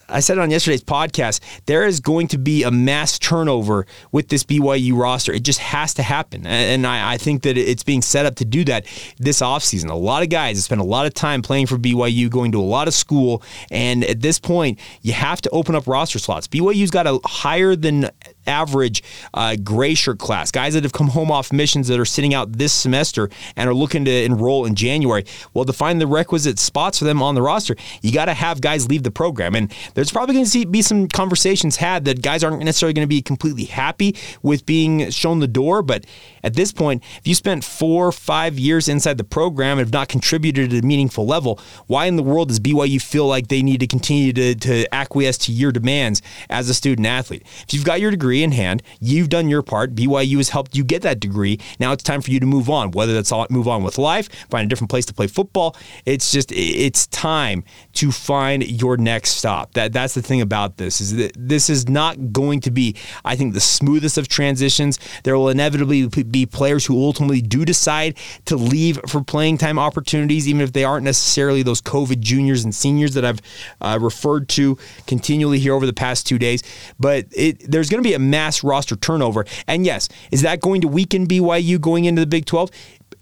I 0.10 0.20
said 0.20 0.38
it 0.38 0.42
on 0.42 0.52
yesterday's 0.52 0.84
podcast, 0.84 1.40
there 1.66 1.86
is 1.86 2.00
going 2.00 2.28
to 2.30 2.38
be 2.38 2.64
a 2.64 2.72
mass 2.72 3.18
turnover 3.18 3.86
with 4.12 4.28
this 4.28 4.44
BYU 4.44 4.98
roster. 4.98 5.32
It 5.32 5.44
just 5.44 5.60
has 5.60 5.94
to 5.96 6.04
happen. 6.04 6.46
And 6.46 6.86
I, 6.86 7.14
I, 7.14 7.18
think 7.18 7.44
that 7.44 7.58
it's 7.58 7.84
being 7.84 8.02
set 8.02 8.26
up 8.26 8.36
to 8.36 8.46
do 8.46 8.66
that 8.66 8.86
this 9.18 9.42
offseason. 9.42 9.90
A 9.90 9.96
lot 9.96 10.22
of 10.22 10.30
guys 10.30 10.58
have 10.58 10.66
spent 10.66 10.82
a 10.82 10.86
lot 10.86 11.06
of 11.06 11.14
time 11.14 11.42
playing 11.42 11.68
for 11.68 11.78
BYU, 11.78 12.30
going 12.30 12.52
to 12.52 12.60
a 12.60 12.62
lot 12.62 12.88
of 12.88 12.94
school. 12.94 13.42
And 13.72 14.04
at 14.04 14.22
this 14.22 14.40
point, 14.40 14.78
you 15.02 15.14
have 15.14 15.42
to 15.42 15.50
open 15.52 15.74
up 15.74 15.88
roster 15.88 16.20
slots. 16.20 16.48
BYU's 16.48 16.92
got 16.92 17.08
a 17.08 17.20
higher 17.26 17.76
than 17.76 18.10
average 18.48 19.04
uh, 19.34 19.56
shirt 19.94 20.20
class, 20.20 20.52
guys 20.52 20.74
that 20.74 20.84
have 20.84 20.94
come 20.94 21.08
home 21.08 21.32
off 21.32 21.52
missions 21.52 21.88
that 21.88 22.00
are 22.00 22.06
sitting 22.06 22.34
out 22.34 22.54
this 22.54 22.74
semester 22.74 23.30
and 23.56 23.70
are 23.70 23.74
looking 23.74 24.06
to 24.06 24.24
enroll 24.24 24.66
in 24.66 24.76
January. 24.76 25.26
Well, 25.54 25.66
to 25.66 25.74
find 25.74 26.00
the 26.00 26.08
requisite 26.08 26.60
spots 26.60 27.00
for 27.00 27.06
them 27.06 27.22
on 27.22 27.36
the 27.36 27.42
roster, 27.42 27.76
you 28.02 28.12
got 28.12 28.26
to 28.26 28.34
have 28.34 28.62
guys 28.62 28.90
leave 28.90 29.04
the 29.04 29.12
program. 29.12 29.56
And 29.56 29.74
there's 29.94 30.12
probably 30.12 30.36
going 30.36 30.46
to 30.46 30.66
be 30.66 30.82
some 30.82 31.08
conversations 31.08 31.78
had 31.78 32.06
that 32.06 32.22
guys 32.22 32.44
aren't 32.44 32.64
necessarily 32.64 32.94
going 32.94 33.08
to 33.08 33.10
be 33.10 33.22
completely 33.22 33.66
happy 33.66 34.16
with 34.42 34.66
being 34.66 35.10
shown 35.10 35.40
the 35.40 35.48
door. 35.48 35.82
But 35.82 36.06
at 36.44 36.56
this 36.56 36.72
point, 36.72 37.04
if 37.18 37.28
you 37.28 37.36
spent 37.36 37.64
four, 37.64 38.12
five 38.12 38.60
years 38.60 38.88
inside 38.88 39.18
the 39.18 39.24
program 39.24 39.78
and 39.78 39.88
have 39.88 39.94
not 39.94 40.10
contributed 40.10 40.74
at 40.74 40.84
a 40.84 40.86
meaningful 40.86 41.26
level, 41.26 41.60
why 41.88 42.06
in 42.06 42.16
the 42.16 42.24
world 42.24 42.50
does 42.50 42.60
BYU 42.60 43.02
feel 43.02 43.28
like 43.28 43.48
they 43.48 43.62
need 43.62 43.80
to 43.80 43.88
continue 43.88 44.34
to, 44.34 44.56
to 44.56 44.94
acquiesce 44.94 45.38
to 45.40 45.52
your 45.52 45.72
demands 45.72 46.22
as 46.50 46.70
a 46.70 46.74
student 46.74 47.08
athlete? 47.08 47.44
If 47.68 47.74
you've 47.74 47.86
got 47.86 48.02
your 48.02 48.12
degree, 48.12 48.33
degree 48.34 48.44
in 48.44 48.52
hand. 48.52 48.82
You've 49.00 49.30
done 49.30 49.48
your 49.48 49.62
part. 49.62 49.96
BYU 49.96 50.38
has 50.38 50.50
helped 50.50 50.75
you 50.75 50.84
get 50.84 51.04
that 51.04 51.20
degree. 51.20 51.60
Now 51.80 51.92
it's 51.92 52.04
time 52.04 52.22
for 52.22 52.32
you 52.32 52.40
to 52.40 52.46
move 52.46 52.70
on, 52.70 52.92
whether 52.92 53.13
that's 53.13 53.32
move 53.50 53.68
on 53.68 53.84
with 53.84 53.98
life, 53.98 54.30
find 54.50 54.66
a 54.66 54.70
different 54.70 54.90
place 54.90 55.06
to 55.06 55.13
play 55.13 55.28
football. 55.28 55.75
It's 56.06 56.32
just, 56.32 56.52
it's 56.52 57.08
time 57.08 57.63
to 57.94 58.12
find 58.12 58.63
your 58.63 58.98
next 58.98 59.32
stop. 59.32 59.74
That 59.74 59.94
That's 59.94 60.13
the 60.13 60.22
thing 60.22 60.42
about 60.42 60.78
this 60.78 61.02
is 61.02 61.16
that 61.16 61.34
this 61.36 61.70
is 61.70 61.90
not 61.90 62.32
going 62.32 62.62
to 62.62 62.72
be, 62.72 62.96
I 63.25 63.36
think, 63.36 63.54
the 63.54 63.60
smoothest 63.60 64.18
of 64.18 64.28
transitions. 64.28 65.00
There 65.24 65.38
will 65.38 65.50
inevitably 65.50 66.08
be 66.08 66.46
players 66.46 66.86
who 66.86 66.96
ultimately 67.04 67.42
do 67.42 67.66
decide 67.66 68.18
to 68.46 68.56
leave 68.56 69.00
for 69.08 69.24
playing 69.24 69.58
time 69.58 69.78
opportunities, 69.78 70.48
even 70.48 70.62
if 70.62 70.74
they 70.74 70.84
aren't 70.84 71.04
necessarily 71.04 71.63
those 71.63 71.82
COVID 71.82 72.20
juniors 72.20 72.63
and 72.63 72.74
seniors 72.74 73.13
that 73.16 73.25
I've 73.25 73.42
uh, 73.82 74.00
referred 74.02 74.48
to 74.50 74.78
continually 75.08 75.60
here 75.60 75.74
over 75.74 75.86
the 75.86 75.94
past 75.94 76.28
two 76.28 76.40
days. 76.40 76.63
But 77.00 77.25
it, 77.32 77.70
there's 77.70 77.90
going 77.90 78.02
to 78.02 78.08
be 78.08 78.13
a 78.13 78.20
mass 78.24 78.63
roster 78.63 78.96
turnover. 78.96 79.46
And 79.68 79.86
yes, 79.86 80.10
is 80.32 80.42
that 80.42 80.62
going 80.62 80.82
to 80.82 80.88
weaken 80.88 81.27
BYU 81.27 81.80
going 81.80 82.06
into 82.06 82.22
the 82.22 82.27
Big 82.27 82.46
12? 82.46 82.72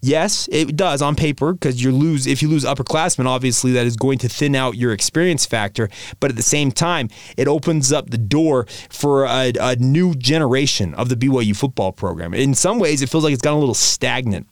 Yes, 0.04 0.50
it 0.52 0.76
does 0.76 1.04
on 1.04 1.16
paper 1.16 1.54
because 1.54 1.84
you 1.84 1.92
lose 1.92 2.26
if 2.26 2.42
you 2.42 2.48
lose 2.48 2.66
upperclassmen. 2.66 3.28
Obviously, 3.28 3.72
that 3.74 3.86
is 3.86 3.96
going 3.96 4.18
to 4.20 4.30
thin 4.30 4.56
out 4.56 4.76
your 4.76 4.94
experience 4.94 5.46
factor. 5.46 5.90
But 6.20 6.32
at 6.32 6.38
the 6.38 6.44
same 6.44 6.72
time, 6.72 7.10
it 7.38 7.48
opens 7.48 7.94
up 7.94 8.10
the 8.10 8.18
door 8.18 8.66
for 8.90 9.26
a, 9.26 9.54
a 9.60 9.76
new 9.76 10.16
generation 10.16 10.96
of 10.96 11.10
the 11.10 11.16
BYU 11.16 11.56
football 11.56 11.92
program. 11.92 12.34
In 12.34 12.56
some 12.56 12.80
ways, 12.80 13.04
it 13.04 13.10
feels 13.10 13.24
like 13.24 13.34
it's 13.34 13.44
gotten 13.44 13.58
a 13.58 13.60
little 13.60 13.76
stagnant 13.76 14.48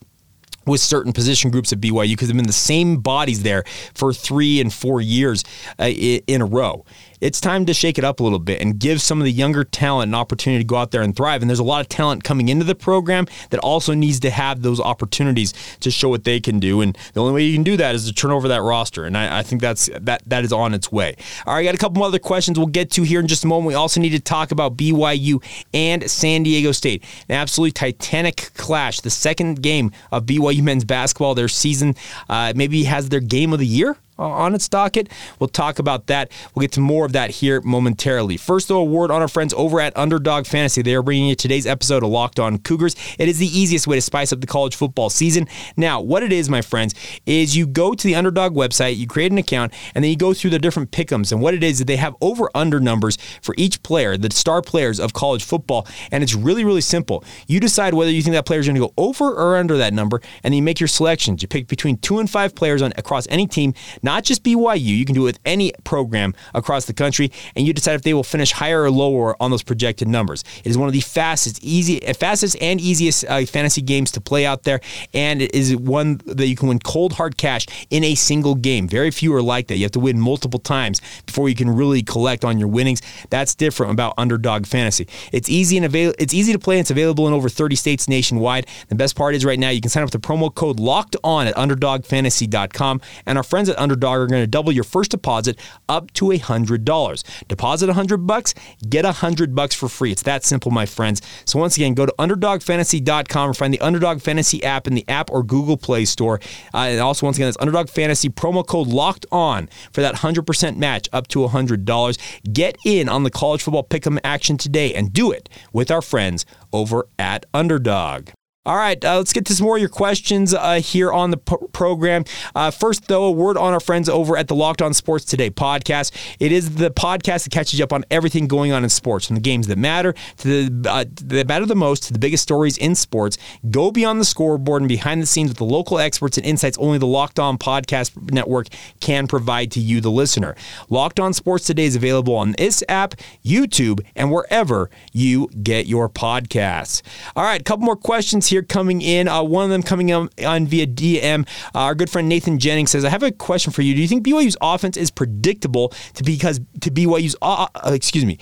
with 0.67 0.81
certain 0.81 1.13
position 1.13 1.49
groups 1.49 1.73
at 1.73 1.81
BYU 1.81 2.11
because 2.11 2.27
they've 2.27 2.37
been 2.37 2.45
the 2.45 2.53
same 2.53 2.97
bodies 2.97 3.41
there 3.41 3.63
for 3.95 4.13
three 4.13 4.61
and 4.61 4.71
four 4.71 5.01
years 5.01 5.43
uh, 5.79 5.85
in 5.85 6.41
a 6.41 6.45
row 6.45 6.85
it's 7.21 7.41
time 7.41 7.65
to 7.65 7.73
shake 7.73 7.97
it 7.97 8.03
up 8.03 8.19
a 8.19 8.23
little 8.23 8.39
bit 8.39 8.61
and 8.61 8.79
give 8.79 9.01
some 9.01 9.19
of 9.19 9.25
the 9.25 9.31
younger 9.31 9.63
talent 9.63 10.09
an 10.09 10.15
opportunity 10.15 10.63
to 10.63 10.67
go 10.67 10.77
out 10.77 10.91
there 10.91 11.01
and 11.01 11.15
thrive. 11.15 11.41
And 11.41 11.49
there's 11.49 11.59
a 11.59 11.63
lot 11.63 11.81
of 11.81 11.89
talent 11.89 12.23
coming 12.23 12.49
into 12.49 12.65
the 12.65 12.75
program 12.75 13.27
that 13.49 13.59
also 13.59 13.93
needs 13.93 14.19
to 14.21 14.29
have 14.29 14.61
those 14.61 14.79
opportunities 14.79 15.53
to 15.81 15.91
show 15.91 16.09
what 16.09 16.23
they 16.23 16.39
can 16.39 16.59
do. 16.59 16.81
And 16.81 16.97
the 17.13 17.21
only 17.21 17.33
way 17.33 17.43
you 17.43 17.53
can 17.53 17.63
do 17.63 17.77
that 17.77 17.95
is 17.95 18.05
to 18.07 18.13
turn 18.13 18.31
over 18.31 18.47
that 18.47 18.61
roster. 18.61 19.05
And 19.05 19.17
I, 19.17 19.39
I 19.39 19.43
think 19.43 19.61
that's 19.61 19.89
that 19.99 20.21
that 20.27 20.43
is 20.43 20.53
on 20.53 20.73
its 20.73 20.91
way. 20.91 21.15
All 21.45 21.53
right, 21.53 21.59
I 21.59 21.63
got 21.63 21.75
a 21.75 21.77
couple 21.77 22.03
other 22.03 22.19
questions 22.19 22.57
we'll 22.57 22.67
get 22.67 22.91
to 22.91 23.03
here 23.03 23.19
in 23.19 23.27
just 23.27 23.43
a 23.43 23.47
moment. 23.47 23.67
We 23.67 23.73
also 23.73 23.99
need 23.99 24.11
to 24.11 24.19
talk 24.19 24.51
about 24.51 24.77
BYU 24.77 25.43
and 25.73 26.09
San 26.09 26.43
Diego 26.43 26.71
State. 26.71 27.03
An 27.27 27.35
absolutely 27.35 27.71
titanic 27.71 28.51
clash. 28.55 29.01
The 29.01 29.09
second 29.09 29.61
game 29.61 29.91
of 30.11 30.25
BYU 30.25 30.63
men's 30.63 30.85
basketball, 30.85 31.35
their 31.35 31.47
season 31.47 31.95
uh, 32.29 32.53
maybe 32.55 32.83
has 32.83 33.09
their 33.09 33.19
game 33.19 33.53
of 33.53 33.59
the 33.59 33.67
year 33.67 33.97
on 34.19 34.53
its 34.55 34.67
docket. 34.67 35.09
We'll 35.39 35.49
talk 35.49 35.79
about 35.79 36.07
that. 36.07 36.31
We'll 36.53 36.61
get 36.61 36.73
to 36.73 36.81
more 36.81 37.05
of 37.05 37.13
that 37.13 37.31
here 37.31 37.61
momentarily. 37.61 38.37
First, 38.37 38.67
though, 38.67 38.79
a 38.79 38.83
word 38.83 39.11
on 39.11 39.21
our 39.21 39.27
friends 39.27 39.53
over 39.55 39.79
at 39.79 39.95
Underdog 39.97 40.45
Fantasy. 40.45 40.81
They 40.81 40.95
are 40.95 41.03
bringing 41.03 41.29
you 41.29 41.35
today's 41.35 41.65
episode 41.65 42.03
of 42.03 42.09
Locked 42.09 42.39
On 42.39 42.57
Cougars. 42.57 42.95
It 43.17 43.29
is 43.29 43.39
the 43.39 43.47
easiest 43.47 43.87
way 43.87 43.95
to 43.97 44.01
spice 44.01 44.33
up 44.33 44.41
the 44.41 44.47
college 44.47 44.75
football 44.75 45.09
season. 45.09 45.47
Now, 45.77 46.01
what 46.01 46.23
it 46.23 46.31
is, 46.31 46.49
my 46.49 46.61
friends, 46.61 46.93
is 47.25 47.55
you 47.55 47.65
go 47.65 47.93
to 47.93 48.07
the 48.07 48.15
Underdog 48.15 48.53
website, 48.53 48.97
you 48.97 49.07
create 49.07 49.31
an 49.31 49.37
account, 49.37 49.73
and 49.95 50.03
then 50.03 50.11
you 50.11 50.17
go 50.17 50.33
through 50.33 50.51
the 50.51 50.59
different 50.59 50.91
pickums. 50.91 51.31
And 51.31 51.41
what 51.41 51.53
it 51.53 51.63
is, 51.63 51.79
is 51.79 51.85
they 51.85 51.95
have 51.95 52.15
over 52.21 52.49
under 52.53 52.79
numbers 52.79 53.17
for 53.41 53.55
each 53.57 53.81
player, 53.83 54.17
the 54.17 54.31
star 54.31 54.61
players 54.61 54.99
of 54.99 55.13
college 55.13 55.43
football. 55.43 55.87
And 56.11 56.23
it's 56.23 56.35
really, 56.35 56.65
really 56.65 56.81
simple. 56.81 57.23
You 57.47 57.59
decide 57.59 57.93
whether 57.93 58.11
you 58.11 58.21
think 58.21 58.33
that 58.33 58.45
player 58.45 58.59
is 58.59 58.67
going 58.67 58.75
to 58.75 58.87
go 58.87 58.93
over 58.97 59.25
or 59.25 59.57
under 59.57 59.77
that 59.77 59.93
number, 59.93 60.21
and 60.43 60.51
then 60.51 60.57
you 60.57 60.63
make 60.63 60.79
your 60.79 60.87
selections. 60.87 61.41
You 61.41 61.47
pick 61.47 61.67
between 61.67 61.97
two 61.97 62.19
and 62.19 62.29
five 62.29 62.55
players 62.55 62.81
on 62.81 62.93
across 62.97 63.27
any 63.29 63.47
team 63.47 63.73
not 64.09 64.23
just 64.23 64.43
BYU. 64.43 64.79
You 64.97 65.05
can 65.05 65.13
do 65.13 65.21
it 65.21 65.25
with 65.25 65.39
any 65.45 65.71
program 65.83 66.33
across 66.55 66.85
the 66.85 66.93
country, 66.93 67.31
and 67.55 67.67
you 67.67 67.73
decide 67.73 67.93
if 67.93 68.01
they 68.01 68.15
will 68.15 68.23
finish 68.23 68.51
higher 68.51 68.81
or 68.81 68.89
lower 68.89 69.35
on 69.39 69.51
those 69.51 69.61
projected 69.61 70.07
numbers. 70.07 70.43
It 70.63 70.69
is 70.71 70.79
one 70.79 70.87
of 70.87 70.93
the 70.93 71.01
fastest, 71.01 71.63
easy, 71.63 71.99
fastest 72.17 72.57
and 72.59 72.81
easiest 72.81 73.23
uh, 73.25 73.45
fantasy 73.45 73.83
games 73.83 74.09
to 74.13 74.21
play 74.21 74.47
out 74.47 74.63
there, 74.63 74.79
and 75.13 75.43
it 75.43 75.53
is 75.53 75.75
one 75.75 76.19
that 76.25 76.47
you 76.47 76.55
can 76.55 76.69
win 76.69 76.79
cold 76.79 77.13
hard 77.13 77.37
cash 77.37 77.67
in 77.91 78.03
a 78.03 78.15
single 78.15 78.55
game. 78.55 78.87
Very 78.87 79.11
few 79.11 79.31
are 79.35 79.43
like 79.43 79.67
that. 79.67 79.77
You 79.77 79.83
have 79.83 79.91
to 79.91 79.99
win 79.99 80.19
multiple 80.19 80.59
times 80.59 81.01
before 81.27 81.47
you 81.47 81.55
can 81.55 81.69
really 81.69 82.01
collect 82.01 82.43
on 82.43 82.57
your 82.57 82.67
winnings. 82.67 83.01
That's 83.29 83.53
different 83.53 83.91
about 83.91 84.15
underdog 84.17 84.65
fantasy. 84.65 85.07
It's 85.31 85.49
easy 85.49 85.77
and 85.77 85.85
avail- 85.85 86.15
It's 86.17 86.33
easy 86.33 86.51
to 86.53 86.59
play. 86.59 86.77
And 86.77 86.81
it's 86.81 86.91
available 86.91 87.27
in 87.27 87.33
over 87.33 87.49
30 87.49 87.75
states 87.75 88.07
nationwide. 88.07 88.65
The 88.87 88.95
best 88.95 89.15
part 89.15 89.35
is 89.35 89.43
right 89.43 89.59
now 89.59 89.69
you 89.69 89.81
can 89.81 89.89
sign 89.89 90.01
up 90.03 90.07
with 90.11 90.21
the 90.21 90.27
promo 90.27 90.53
code 90.53 90.79
Locked 90.79 91.15
On 91.23 91.45
at 91.45 91.55
UnderdogFantasy.com, 91.55 93.01
and 93.25 93.37
our 93.37 93.43
friends 93.43 93.67
at 93.69 93.77
Underdog 93.77 93.98
are 94.03 94.25
going 94.25 94.39
going 94.39 94.47
to 94.47 94.49
double 94.49 94.71
your 94.71 94.83
first 94.83 95.11
deposit 95.11 95.59
up 95.87 96.11
to 96.13 96.25
$100. 96.25 97.47
Deposit 97.47 97.85
100 97.87 98.17
bucks, 98.17 98.53
get 98.87 99.05
100 99.05 99.55
bucks 99.55 99.75
for 99.75 99.89
free. 99.89 100.11
It's 100.11 100.23
that 100.23 100.43
simple, 100.43 100.71
my 100.71 100.85
friends. 100.85 101.21
So 101.45 101.59
once 101.59 101.75
again, 101.75 101.93
go 101.93 102.05
to 102.05 102.13
underdogfantasy.com 102.17 103.49
or 103.49 103.53
find 103.53 103.73
the 103.73 103.81
Underdog 103.81 104.21
Fantasy 104.21 104.63
app 104.63 104.87
in 104.87 104.95
the 104.95 105.07
app 105.07 105.29
or 105.31 105.43
Google 105.43 105.77
Play 105.77 106.05
Store. 106.05 106.39
Uh, 106.73 106.89
and 106.89 106.99
also, 106.99 107.25
once 107.25 107.37
again, 107.37 107.47
that's 107.47 107.57
Underdog 107.59 107.89
Fantasy 107.89 108.29
promo 108.29 108.65
code 108.65 108.87
locked 108.87 109.25
on 109.31 109.69
for 109.91 110.01
that 110.01 110.15
100% 110.15 110.77
match 110.77 111.09
up 111.11 111.27
to 111.29 111.39
$100. 111.39 112.17
Get 112.53 112.77
in 112.85 113.09
on 113.09 113.23
the 113.23 113.31
college 113.31 113.61
football 113.61 113.83
pick'em 113.83 114.19
action 114.23 114.57
today 114.57 114.93
and 114.93 115.11
do 115.11 115.31
it 115.31 115.49
with 115.73 115.91
our 115.91 116.01
friends 116.01 116.45
over 116.71 117.07
at 117.17 117.45
Underdog. 117.53 118.29
All 118.65 118.75
right, 118.75 119.03
uh, 119.05 119.15
let's 119.15 119.31
get 119.31 119.45
to 119.45 119.53
some 119.55 119.65
more 119.67 119.77
of 119.77 119.79
your 119.79 119.87
questions 119.87 120.53
uh, 120.53 120.81
here 120.81 121.13
on 121.13 121.31
the 121.31 121.37
p- 121.37 121.55
program. 121.71 122.25
Uh, 122.53 122.69
first, 122.69 123.07
though, 123.07 123.23
a 123.23 123.31
word 123.31 123.55
on 123.55 123.71
our 123.71 123.79
friends 123.79 124.09
over 124.09 124.35
at 124.35 124.49
the 124.49 124.53
Locked 124.53 124.81
On 124.81 124.93
Sports 124.93 125.23
Today 125.23 125.49
podcast. 125.49 126.11
It 126.41 126.51
is 126.51 126.75
the 126.75 126.91
podcast 126.91 127.45
that 127.45 127.51
catches 127.51 127.79
you 127.79 127.85
up 127.85 127.93
on 127.93 128.03
everything 128.11 128.47
going 128.47 128.73
on 128.73 128.83
in 128.83 128.89
sports, 128.89 129.27
from 129.27 129.37
the 129.37 129.41
games 129.41 129.67
that 129.67 129.77
matter 129.77 130.13
to 130.39 130.69
the 130.69 130.89
uh, 130.91 131.05
that 131.23 131.47
matter 131.47 131.65
the 131.65 131.73
most 131.73 132.03
to 132.03 132.13
the 132.13 132.19
biggest 132.19 132.43
stories 132.43 132.77
in 132.77 132.95
sports. 132.95 133.37
Go 133.71 133.91
beyond 133.91 134.19
the 134.19 134.25
scoreboard 134.25 134.81
and 134.81 134.89
behind 134.89 135.21
the 135.21 135.25
scenes 135.25 135.51
with 135.51 135.57
the 135.57 135.63
local 135.63 135.97
experts 135.97 136.37
and 136.37 136.45
insights 136.45 136.77
only 136.79 136.97
the 136.97 137.07
Locked 137.07 137.39
On 137.39 137.57
Podcast 137.57 138.29
Network 138.29 138.67
can 138.99 139.25
provide 139.25 139.71
to 139.71 139.79
you, 139.79 140.01
the 140.01 140.11
listener. 140.11 140.53
Locked 140.89 141.21
On 141.21 141.31
Sports 141.31 141.65
Today 141.65 141.85
is 141.85 141.95
available 141.95 142.35
on 142.35 142.55
this 142.57 142.83
app, 142.89 143.15
YouTube, 143.43 144.05
and 144.17 144.29
wherever 144.33 144.89
you 145.13 145.47
get 145.63 145.87
your 145.87 146.09
podcasts. 146.09 147.01
All 147.37 147.45
right, 147.45 147.61
a 147.61 147.63
couple 147.63 147.85
more 147.85 147.95
questions 147.95 148.48
here 148.49 148.63
coming 148.63 149.01
in. 149.01 149.27
Uh, 149.27 149.43
one 149.43 149.63
of 149.63 149.69
them 149.69 149.83
coming 149.83 150.11
on, 150.11 150.29
on 150.45 150.67
via 150.67 150.87
DM. 150.87 151.47
Uh, 151.73 151.79
our 151.79 151.95
good 151.95 152.09
friend 152.09 152.27
Nathan 152.27 152.59
Jennings 152.59 152.91
says, 152.91 153.05
"I 153.05 153.09
have 153.09 153.23
a 153.23 153.31
question 153.31 153.71
for 153.71 153.81
you. 153.81 153.95
Do 153.95 154.01
you 154.01 154.07
think 154.07 154.25
BYU's 154.25 154.57
offense 154.61 154.97
is 154.97 155.11
predictable 155.11 155.89
to 156.15 156.23
because 156.23 156.59
to 156.81 156.91
BYU's 156.91 157.35
uh, 157.41 157.67
uh, 157.75 157.91
excuse 157.93 158.25
me?" 158.25 158.37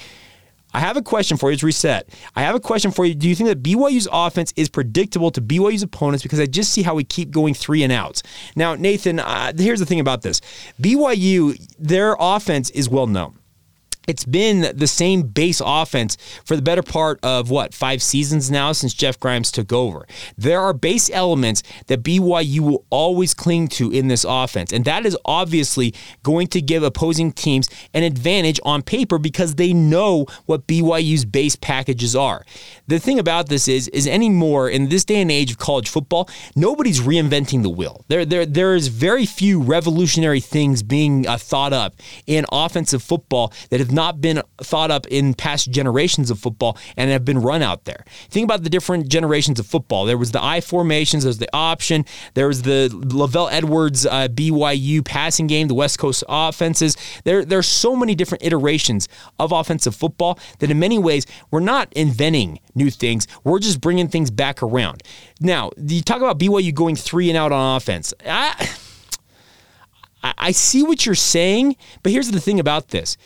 I 0.74 0.80
have 0.82 0.98
a 0.98 1.02
question 1.02 1.38
for 1.38 1.50
you. 1.50 1.54
It's 1.54 1.64
reset. 1.64 2.10
I 2.36 2.42
have 2.42 2.54
a 2.54 2.60
question 2.60 2.92
for 2.92 3.06
you. 3.06 3.16
Do 3.16 3.28
you 3.28 3.36
think 3.36 3.48
that 3.48 3.64
BYU's 3.64 4.08
offense 4.12 4.54
is 4.56 4.70
predictable 4.70 5.32
to 5.32 5.42
BYU's 5.42 5.82
opponents? 5.82 6.24
Because 6.24 6.40
I 6.40 6.46
just 6.46 6.72
see 6.72 6.84
how 6.84 6.94
we 6.94 7.04
keep 7.04 7.32
going 7.32 7.54
three 7.54 7.84
and 7.84 7.92
outs. 7.92 8.22
Now, 8.56 8.76
Nathan, 8.76 9.20
uh, 9.20 9.54
here's 9.58 9.80
the 9.80 9.86
thing 9.86 10.00
about 10.00 10.22
this 10.24 10.42
BYU, 10.80 11.58
their 11.80 12.16
offense 12.20 12.70
is 12.72 12.90
well 12.90 13.08
known 13.08 13.40
it's 14.08 14.24
been 14.24 14.76
the 14.76 14.88
same 14.88 15.24
base 15.24 15.62
offense 15.64 16.18
for 16.46 16.56
the 16.56 16.62
better 16.62 16.82
part 16.82 17.20
of 17.24 17.50
what, 17.50 17.74
five 17.74 18.02
seasons 18.02 18.50
now 18.50 18.72
since 18.72 18.94
Jeff 18.94 19.20
Grimes 19.20 19.52
took 19.52 19.74
over. 19.74 20.08
There 20.38 20.62
are 20.62 20.74
base 20.74 21.10
elements 21.10 21.62
that 21.88 22.04
BYU 22.04 22.60
will 22.62 22.86
always 22.90 23.34
cling 23.34 23.68
to 23.70 23.92
in 23.92 24.08
this 24.08 24.26
offense, 24.28 24.72
and 24.72 24.86
that 24.86 25.06
is 25.06 25.18
obviously 25.26 25.94
going 26.24 26.48
to 26.48 26.62
give 26.62 26.84
opposing 26.84 27.34
teams 27.34 27.70
an 27.94 28.04
advantage 28.04 28.62
on 28.64 28.82
paper 28.82 29.20
because 29.20 29.56
they 29.56 29.74
know 29.74 30.26
what 30.46 30.68
BYU's 30.68 31.26
base 31.26 31.58
packages 31.58 32.16
are. 32.16 32.46
The 32.88 33.00
thing 33.00 33.20
about 33.20 33.50
this 33.50 33.68
is, 33.68 33.90
is 33.90 34.08
anymore 34.08 34.70
in 34.70 34.88
this 34.88 35.04
day 35.04 35.22
and 35.22 35.30
age 35.30 35.52
of 35.52 35.58
college 35.58 35.90
football, 35.90 36.30
nobody's 36.56 37.02
reinventing 37.02 37.62
the 37.62 37.70
wheel. 37.70 38.06
There, 38.08 38.24
there, 38.24 38.46
there 38.46 38.74
is 38.74 38.88
very 38.88 39.26
few 39.26 39.62
revolutionary 39.62 40.40
things 40.40 40.82
being 40.82 41.28
uh, 41.28 41.38
thought 41.38 41.74
up 41.74 41.96
in 42.26 42.46
offensive 42.54 43.04
football 43.04 43.52
that 43.70 43.82
have 43.82 43.97
not 43.98 44.22
been 44.22 44.42
thought 44.60 44.92
up 44.92 45.06
in 45.08 45.34
past 45.34 45.70
generations 45.72 46.32
of 46.32 46.40
football 46.40 46.78
and 46.96 47.12
have 47.12 47.26
been 47.26 47.40
run 47.40 47.62
out 47.62 47.84
there. 47.84 48.06
Think 48.30 48.46
about 48.46 48.64
the 48.64 48.70
different 48.70 49.10
generations 49.10 49.60
of 49.60 49.66
football. 49.66 50.06
There 50.06 50.18
was 50.18 50.32
the 50.32 50.42
I 50.42 50.62
formations, 50.62 51.24
there 51.24 51.30
was 51.30 51.40
the 51.40 51.50
option, 51.52 52.06
there 52.36 52.48
was 52.48 52.62
the 52.62 52.90
LaVell 52.94 53.52
Edwards 53.52 54.06
uh, 54.06 54.30
BYU 54.30 55.04
passing 55.04 55.48
game, 55.48 55.68
the 55.68 55.74
West 55.74 56.00
Coast 56.00 56.24
offenses. 56.30 56.96
There, 57.26 57.44
there 57.44 57.60
are 57.60 57.64
so 57.64 57.96
many 57.96 58.16
different 58.16 58.46
iterations 58.46 59.10
of 59.40 59.52
offensive 59.52 59.96
football 59.96 60.40
that 60.60 60.72
in 60.72 60.80
many 60.80 61.00
ways 61.00 61.26
we're 61.52 61.60
not 61.60 61.92
inventing 61.94 62.60
new 62.76 62.92
things. 62.92 63.28
We're 63.44 63.60
just 63.60 63.82
bringing 63.82 64.08
things 64.08 64.30
back 64.30 64.62
around. 64.62 65.02
Now, 65.42 65.72
you 65.76 66.02
talk 66.02 66.18
about 66.18 66.40
BYU 66.40 66.74
going 66.74 66.96
three 66.96 67.30
and 67.30 67.38
out 67.38 67.52
on 67.52 67.76
offense. 67.76 68.14
I, 70.24 70.34
I 70.38 70.52
see 70.52 70.84
what 70.84 71.06
you're 71.06 71.16
saying, 71.16 71.76
but 72.04 72.12
here's 72.12 72.32
the 72.32 72.40
thing 72.40 72.60
about 72.60 72.90
this 72.90 73.18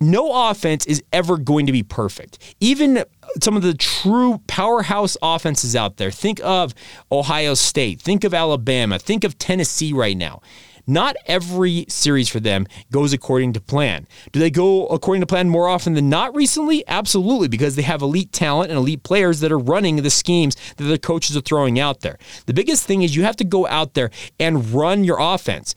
no 0.00 0.50
offense 0.50 0.86
is 0.86 1.02
ever 1.12 1.36
going 1.36 1.66
to 1.66 1.72
be 1.72 1.82
perfect. 1.82 2.56
Even 2.60 3.04
some 3.42 3.56
of 3.56 3.62
the 3.62 3.74
true 3.74 4.40
powerhouse 4.46 5.16
offenses 5.22 5.76
out 5.76 5.96
there, 5.96 6.10
think 6.10 6.40
of 6.42 6.74
Ohio 7.10 7.54
State, 7.54 8.00
think 8.00 8.24
of 8.24 8.34
Alabama, 8.34 8.98
think 8.98 9.24
of 9.24 9.38
Tennessee 9.38 9.92
right 9.92 10.16
now. 10.16 10.40
Not 10.88 11.16
every 11.26 11.84
series 11.90 12.30
for 12.30 12.40
them 12.40 12.66
goes 12.90 13.12
according 13.12 13.52
to 13.52 13.60
plan. 13.60 14.08
Do 14.32 14.40
they 14.40 14.50
go 14.50 14.86
according 14.86 15.20
to 15.20 15.26
plan 15.26 15.50
more 15.50 15.68
often 15.68 15.92
than 15.92 16.08
not 16.08 16.34
recently? 16.34 16.82
Absolutely, 16.88 17.48
because 17.48 17.76
they 17.76 17.82
have 17.82 18.00
elite 18.00 18.32
talent 18.32 18.70
and 18.70 18.78
elite 18.78 19.02
players 19.02 19.40
that 19.40 19.52
are 19.52 19.58
running 19.58 19.96
the 19.96 20.08
schemes 20.08 20.56
that 20.78 20.84
the 20.84 20.98
coaches 20.98 21.36
are 21.36 21.42
throwing 21.42 21.78
out 21.78 22.00
there. 22.00 22.16
The 22.46 22.54
biggest 22.54 22.86
thing 22.86 23.02
is 23.02 23.14
you 23.14 23.24
have 23.24 23.36
to 23.36 23.44
go 23.44 23.66
out 23.66 23.92
there 23.92 24.10
and 24.40 24.72
run 24.72 25.04
your 25.04 25.18
offense 25.20 25.74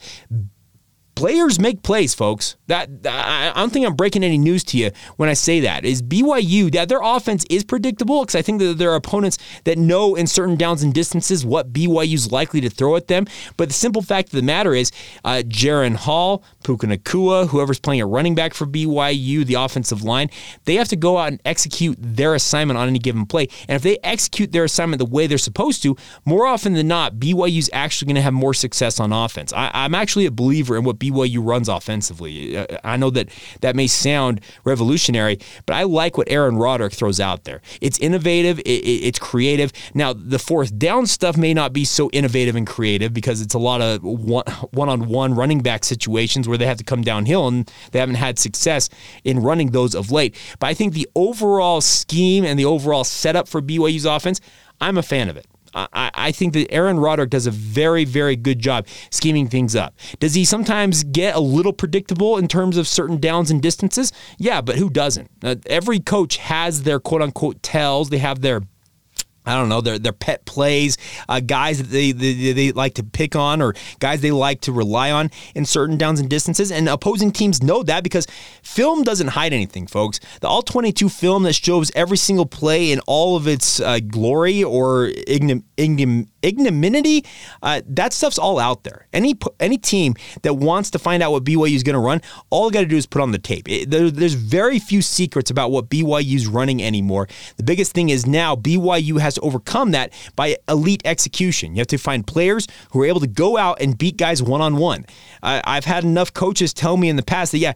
players 1.21 1.59
make 1.59 1.83
plays, 1.83 2.15
folks. 2.15 2.55
That 2.65 2.89
I 3.05 3.53
don't 3.55 3.71
think 3.71 3.85
I'm 3.85 3.95
breaking 3.95 4.23
any 4.23 4.39
news 4.39 4.63
to 4.65 4.77
you 4.77 4.89
when 5.17 5.29
I 5.29 5.33
say 5.33 5.59
that. 5.59 5.85
Is 5.85 6.01
BYU 6.01 6.71
that 6.71 6.89
their 6.89 7.01
offense 7.03 7.45
is 7.47 7.63
predictable 7.63 8.21
because 8.21 8.33
I 8.33 8.41
think 8.41 8.59
that 8.59 8.79
there 8.79 8.91
are 8.91 8.95
opponents 8.95 9.37
that 9.65 9.77
know 9.77 10.15
in 10.15 10.25
certain 10.25 10.55
downs 10.55 10.81
and 10.81 10.91
distances 10.91 11.45
what 11.45 11.71
BYU's 11.71 12.31
likely 12.31 12.59
to 12.61 12.71
throw 12.71 12.95
at 12.95 13.07
them. 13.07 13.27
But 13.55 13.69
the 13.69 13.73
simple 13.73 14.01
fact 14.01 14.29
of 14.29 14.31
the 14.31 14.41
matter 14.41 14.73
is, 14.73 14.91
uh, 15.23 15.43
Jaren 15.45 15.95
Hall, 15.95 16.43
Puka 16.63 16.87
Nacua, 16.87 17.47
whoever's 17.47 17.79
playing 17.79 18.01
a 18.01 18.07
running 18.07 18.33
back 18.33 18.55
for 18.55 18.65
BYU, 18.65 19.45
the 19.45 19.53
offensive 19.53 20.01
line, 20.01 20.31
they 20.65 20.75
have 20.75 20.87
to 20.87 20.95
go 20.95 21.19
out 21.19 21.27
and 21.27 21.41
execute 21.45 21.97
their 22.01 22.33
assignment 22.33 22.79
on 22.79 22.87
any 22.87 22.99
given 22.99 23.27
play. 23.27 23.47
And 23.67 23.75
if 23.75 23.83
they 23.83 23.99
execute 24.03 24.53
their 24.53 24.63
assignment 24.63 24.97
the 24.97 25.05
way 25.05 25.27
they're 25.27 25.37
supposed 25.37 25.83
to, 25.83 25.95
more 26.25 26.47
often 26.47 26.73
than 26.73 26.87
not, 26.87 27.17
BYU's 27.17 27.69
actually 27.73 28.07
going 28.07 28.15
to 28.15 28.21
have 28.23 28.33
more 28.33 28.55
success 28.55 28.99
on 28.99 29.13
offense. 29.13 29.53
I, 29.53 29.69
I'm 29.71 29.93
actually 29.93 30.25
a 30.25 30.31
believer 30.31 30.75
in 30.77 30.83
what 30.83 30.97
BYU 30.97 31.10
runs 31.13 31.69
offensively. 31.69 32.57
Uh, 32.57 32.65
I 32.83 32.97
know 32.97 33.09
that 33.11 33.29
that 33.61 33.75
may 33.75 33.87
sound 33.87 34.41
revolutionary, 34.63 35.39
but 35.65 35.75
I 35.75 35.83
like 35.83 36.17
what 36.17 36.29
Aaron 36.29 36.57
Roderick 36.57 36.93
throws 36.93 37.19
out 37.19 37.43
there. 37.43 37.61
It's 37.81 37.97
innovative, 37.99 38.59
it, 38.59 38.67
it, 38.67 39.05
it's 39.07 39.19
creative. 39.19 39.71
Now, 39.93 40.13
the 40.13 40.39
fourth 40.39 40.77
down 40.77 41.05
stuff 41.07 41.37
may 41.37 41.53
not 41.53 41.73
be 41.73 41.85
so 41.85 42.09
innovative 42.11 42.55
and 42.55 42.65
creative 42.67 43.13
because 43.13 43.41
it's 43.41 43.53
a 43.53 43.59
lot 43.59 43.81
of 43.81 44.01
one 44.03 44.89
on 44.89 45.07
one 45.07 45.33
running 45.33 45.61
back 45.61 45.83
situations 45.83 46.47
where 46.47 46.57
they 46.57 46.65
have 46.65 46.77
to 46.77 46.83
come 46.83 47.01
downhill 47.01 47.47
and 47.47 47.71
they 47.91 47.99
haven't 47.99 48.15
had 48.15 48.39
success 48.39 48.89
in 49.23 49.39
running 49.39 49.71
those 49.71 49.95
of 49.95 50.11
late. 50.11 50.35
But 50.59 50.67
I 50.67 50.73
think 50.73 50.93
the 50.93 51.09
overall 51.15 51.81
scheme 51.81 52.45
and 52.45 52.57
the 52.57 52.65
overall 52.65 53.03
setup 53.03 53.47
for 53.47 53.61
BYU's 53.61 54.05
offense, 54.05 54.41
I'm 54.79 54.97
a 54.97 55.03
fan 55.03 55.29
of 55.29 55.37
it. 55.37 55.45
I, 55.73 56.11
I 56.13 56.31
think 56.31 56.53
that 56.53 56.71
Aaron 56.71 56.99
Roderick 56.99 57.29
does 57.29 57.47
a 57.47 57.51
very, 57.51 58.05
very 58.05 58.35
good 58.35 58.59
job 58.59 58.87
scheming 59.09 59.47
things 59.47 59.75
up. 59.75 59.95
Does 60.19 60.33
he 60.33 60.45
sometimes 60.45 61.03
get 61.03 61.35
a 61.35 61.39
little 61.39 61.73
predictable 61.73 62.37
in 62.37 62.47
terms 62.47 62.77
of 62.77 62.87
certain 62.87 63.19
downs 63.19 63.51
and 63.51 63.61
distances? 63.61 64.11
Yeah, 64.37 64.61
but 64.61 64.75
who 64.75 64.89
doesn't? 64.89 65.29
Uh, 65.43 65.55
every 65.65 65.99
coach 65.99 66.37
has 66.37 66.83
their 66.83 66.99
quote 66.99 67.21
unquote 67.21 67.61
tells, 67.63 68.09
they 68.09 68.17
have 68.17 68.41
their 68.41 68.61
I 69.45 69.55
don't 69.55 69.69
know, 69.69 69.81
their, 69.81 69.97
their 69.97 70.13
pet 70.13 70.45
plays, 70.45 70.97
uh, 71.27 71.39
guys 71.39 71.79
that 71.79 71.89
they, 71.89 72.11
they, 72.11 72.51
they 72.53 72.71
like 72.71 72.93
to 72.95 73.03
pick 73.03 73.35
on 73.35 73.61
or 73.61 73.73
guys 73.99 74.21
they 74.21 74.31
like 74.31 74.61
to 74.61 74.71
rely 74.71 75.11
on 75.11 75.31
in 75.55 75.65
certain 75.65 75.97
downs 75.97 76.19
and 76.19 76.29
distances. 76.29 76.71
And 76.71 76.87
opposing 76.87 77.31
teams 77.31 77.63
know 77.63 77.81
that 77.83 78.03
because 78.03 78.27
film 78.61 79.03
doesn't 79.03 79.29
hide 79.29 79.53
anything, 79.53 79.87
folks. 79.87 80.19
The 80.41 80.47
All 80.47 80.61
22 80.61 81.09
film 81.09 81.43
that 81.43 81.53
shows 81.53 81.91
every 81.95 82.17
single 82.17 82.45
play 82.45 82.91
in 82.91 82.99
all 83.07 83.35
of 83.35 83.47
its 83.47 83.79
uh, 83.79 83.99
glory 83.99 84.63
or 84.63 85.07
ignom- 85.27 85.63
ignom- 85.77 86.27
ignominy, 86.41 87.23
uh, 87.63 87.81
that 87.87 88.13
stuff's 88.13 88.37
all 88.37 88.59
out 88.59 88.83
there. 88.83 89.07
Any 89.13 89.37
any 89.59 89.77
team 89.77 90.15
that 90.43 90.55
wants 90.55 90.91
to 90.91 90.99
find 90.99 91.23
out 91.23 91.31
what 91.31 91.43
BYU 91.43 91.75
is 91.75 91.83
going 91.83 91.93
to 91.95 91.99
run, 91.99 92.21
all 92.49 92.69
got 92.69 92.81
to 92.81 92.85
do 92.85 92.97
is 92.97 93.05
put 93.05 93.21
on 93.21 93.31
the 93.31 93.39
tape. 93.39 93.69
It, 93.69 93.89
there, 93.89 94.09
there's 94.09 94.33
very 94.33 94.79
few 94.79 95.01
secrets 95.01 95.51
about 95.51 95.71
what 95.71 95.89
BYU 95.89 96.35
is 96.35 96.47
running 96.47 96.81
anymore. 96.81 97.27
The 97.57 97.63
biggest 97.63 97.93
thing 97.93 98.09
is 98.09 98.25
now 98.25 98.55
BYU 98.55 99.19
has 99.19 99.30
to 99.35 99.41
overcome 99.41 99.91
that 99.91 100.13
by 100.35 100.57
elite 100.67 101.01
execution. 101.05 101.75
You 101.75 101.79
have 101.79 101.87
to 101.87 101.97
find 101.97 102.25
players 102.25 102.67
who 102.91 103.01
are 103.01 103.05
able 103.05 103.19
to 103.19 103.27
go 103.27 103.57
out 103.57 103.81
and 103.81 103.97
beat 103.97 104.17
guys 104.17 104.41
one 104.41 104.61
on 104.61 104.77
one. 104.77 105.05
I've 105.43 105.85
had 105.85 106.03
enough 106.03 106.33
coaches 106.33 106.73
tell 106.73 106.97
me 106.97 107.09
in 107.09 107.15
the 107.15 107.23
past 107.23 107.51
that 107.51 107.59
yeah, 107.59 107.73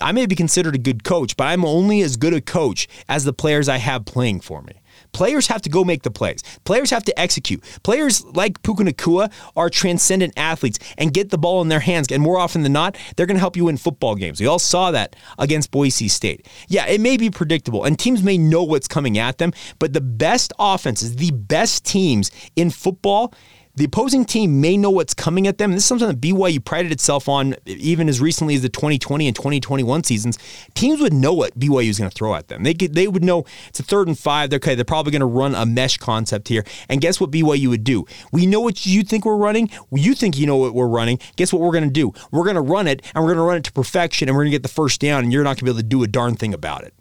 I 0.00 0.12
may 0.12 0.26
be 0.26 0.34
considered 0.34 0.74
a 0.74 0.78
good 0.78 1.04
coach, 1.04 1.36
but 1.36 1.44
I'm 1.44 1.64
only 1.64 2.00
as 2.02 2.16
good 2.16 2.34
a 2.34 2.40
coach 2.40 2.88
as 3.08 3.24
the 3.24 3.32
players 3.32 3.68
I 3.68 3.78
have 3.78 4.04
playing 4.04 4.40
for 4.40 4.62
me. 4.62 4.72
Players 5.12 5.46
have 5.48 5.62
to 5.62 5.70
go 5.70 5.84
make 5.84 6.02
the 6.02 6.10
plays. 6.10 6.42
Players 6.64 6.90
have 6.90 7.04
to 7.04 7.18
execute. 7.18 7.62
Players 7.82 8.24
like 8.24 8.62
Puka 8.62 8.84
Nacua 8.84 9.32
are 9.56 9.70
transcendent 9.70 10.32
athletes 10.36 10.78
and 10.98 11.12
get 11.12 11.30
the 11.30 11.38
ball 11.38 11.62
in 11.62 11.68
their 11.68 11.80
hands. 11.80 12.08
And 12.10 12.22
more 12.22 12.38
often 12.38 12.62
than 12.62 12.72
not, 12.72 12.96
they're 13.16 13.26
going 13.26 13.36
to 13.36 13.40
help 13.40 13.56
you 13.56 13.66
win 13.66 13.76
football 13.76 14.14
games. 14.14 14.40
We 14.40 14.46
all 14.46 14.58
saw 14.58 14.90
that 14.90 15.16
against 15.38 15.70
Boise 15.70 16.08
State. 16.08 16.46
Yeah, 16.68 16.86
it 16.86 17.00
may 17.00 17.16
be 17.16 17.30
predictable, 17.30 17.84
and 17.84 17.98
teams 17.98 18.22
may 18.22 18.38
know 18.38 18.62
what's 18.62 18.88
coming 18.88 19.18
at 19.18 19.38
them, 19.38 19.52
but 19.78 19.92
the 19.92 20.00
best 20.00 20.52
offenses, 20.58 21.16
the 21.16 21.30
best 21.30 21.84
teams 21.84 22.30
in 22.56 22.70
football, 22.70 23.32
the 23.76 23.84
opposing 23.84 24.24
team 24.24 24.60
may 24.60 24.76
know 24.76 24.90
what's 24.90 25.12
coming 25.12 25.46
at 25.46 25.58
them. 25.58 25.72
This 25.72 25.82
is 25.82 25.84
something 25.84 26.08
that 26.08 26.20
BYU 26.20 26.64
prided 26.64 26.92
itself 26.92 27.28
on 27.28 27.54
even 27.66 28.08
as 28.08 28.20
recently 28.22 28.54
as 28.54 28.62
the 28.62 28.70
2020 28.70 29.26
and 29.26 29.36
2021 29.36 30.02
seasons. 30.04 30.38
Teams 30.74 31.00
would 31.00 31.12
know 31.12 31.34
what 31.34 31.58
BYU 31.58 31.90
is 31.90 31.98
going 31.98 32.10
to 32.10 32.14
throw 32.14 32.34
at 32.34 32.48
them. 32.48 32.62
They 32.62 32.72
could, 32.72 32.94
they 32.94 33.06
would 33.06 33.22
know 33.22 33.44
it's 33.68 33.78
a 33.78 33.82
third 33.82 34.08
and 34.08 34.18
five. 34.18 34.48
They're, 34.48 34.56
okay, 34.56 34.74
they're 34.74 34.84
probably 34.84 35.12
going 35.12 35.20
to 35.20 35.26
run 35.26 35.54
a 35.54 35.66
mesh 35.66 35.98
concept 35.98 36.48
here. 36.48 36.64
And 36.88 37.02
guess 37.02 37.20
what 37.20 37.30
BYU 37.30 37.68
would 37.68 37.84
do? 37.84 38.06
We 38.32 38.46
know 38.46 38.60
what 38.60 38.86
you 38.86 39.02
think 39.02 39.26
we're 39.26 39.36
running. 39.36 39.68
You 39.92 40.14
think 40.14 40.38
you 40.38 40.46
know 40.46 40.56
what 40.56 40.74
we're 40.74 40.88
running. 40.88 41.18
Guess 41.36 41.52
what 41.52 41.60
we're 41.60 41.72
going 41.72 41.84
to 41.84 41.90
do? 41.90 42.14
We're 42.30 42.44
going 42.44 42.56
to 42.56 42.62
run 42.62 42.86
it 42.86 43.02
and 43.14 43.22
we're 43.22 43.34
going 43.34 43.44
to 43.44 43.48
run 43.48 43.58
it 43.58 43.64
to 43.64 43.72
perfection 43.72 44.28
and 44.28 44.36
we're 44.36 44.44
going 44.44 44.52
to 44.52 44.56
get 44.56 44.62
the 44.62 44.68
first 44.68 45.02
down 45.02 45.22
and 45.22 45.32
you're 45.32 45.44
not 45.44 45.50
going 45.50 45.58
to 45.58 45.64
be 45.64 45.70
able 45.70 45.80
to 45.80 45.86
do 45.86 46.02
a 46.02 46.08
darn 46.08 46.34
thing 46.34 46.54
about 46.54 46.84
it. 46.84 46.94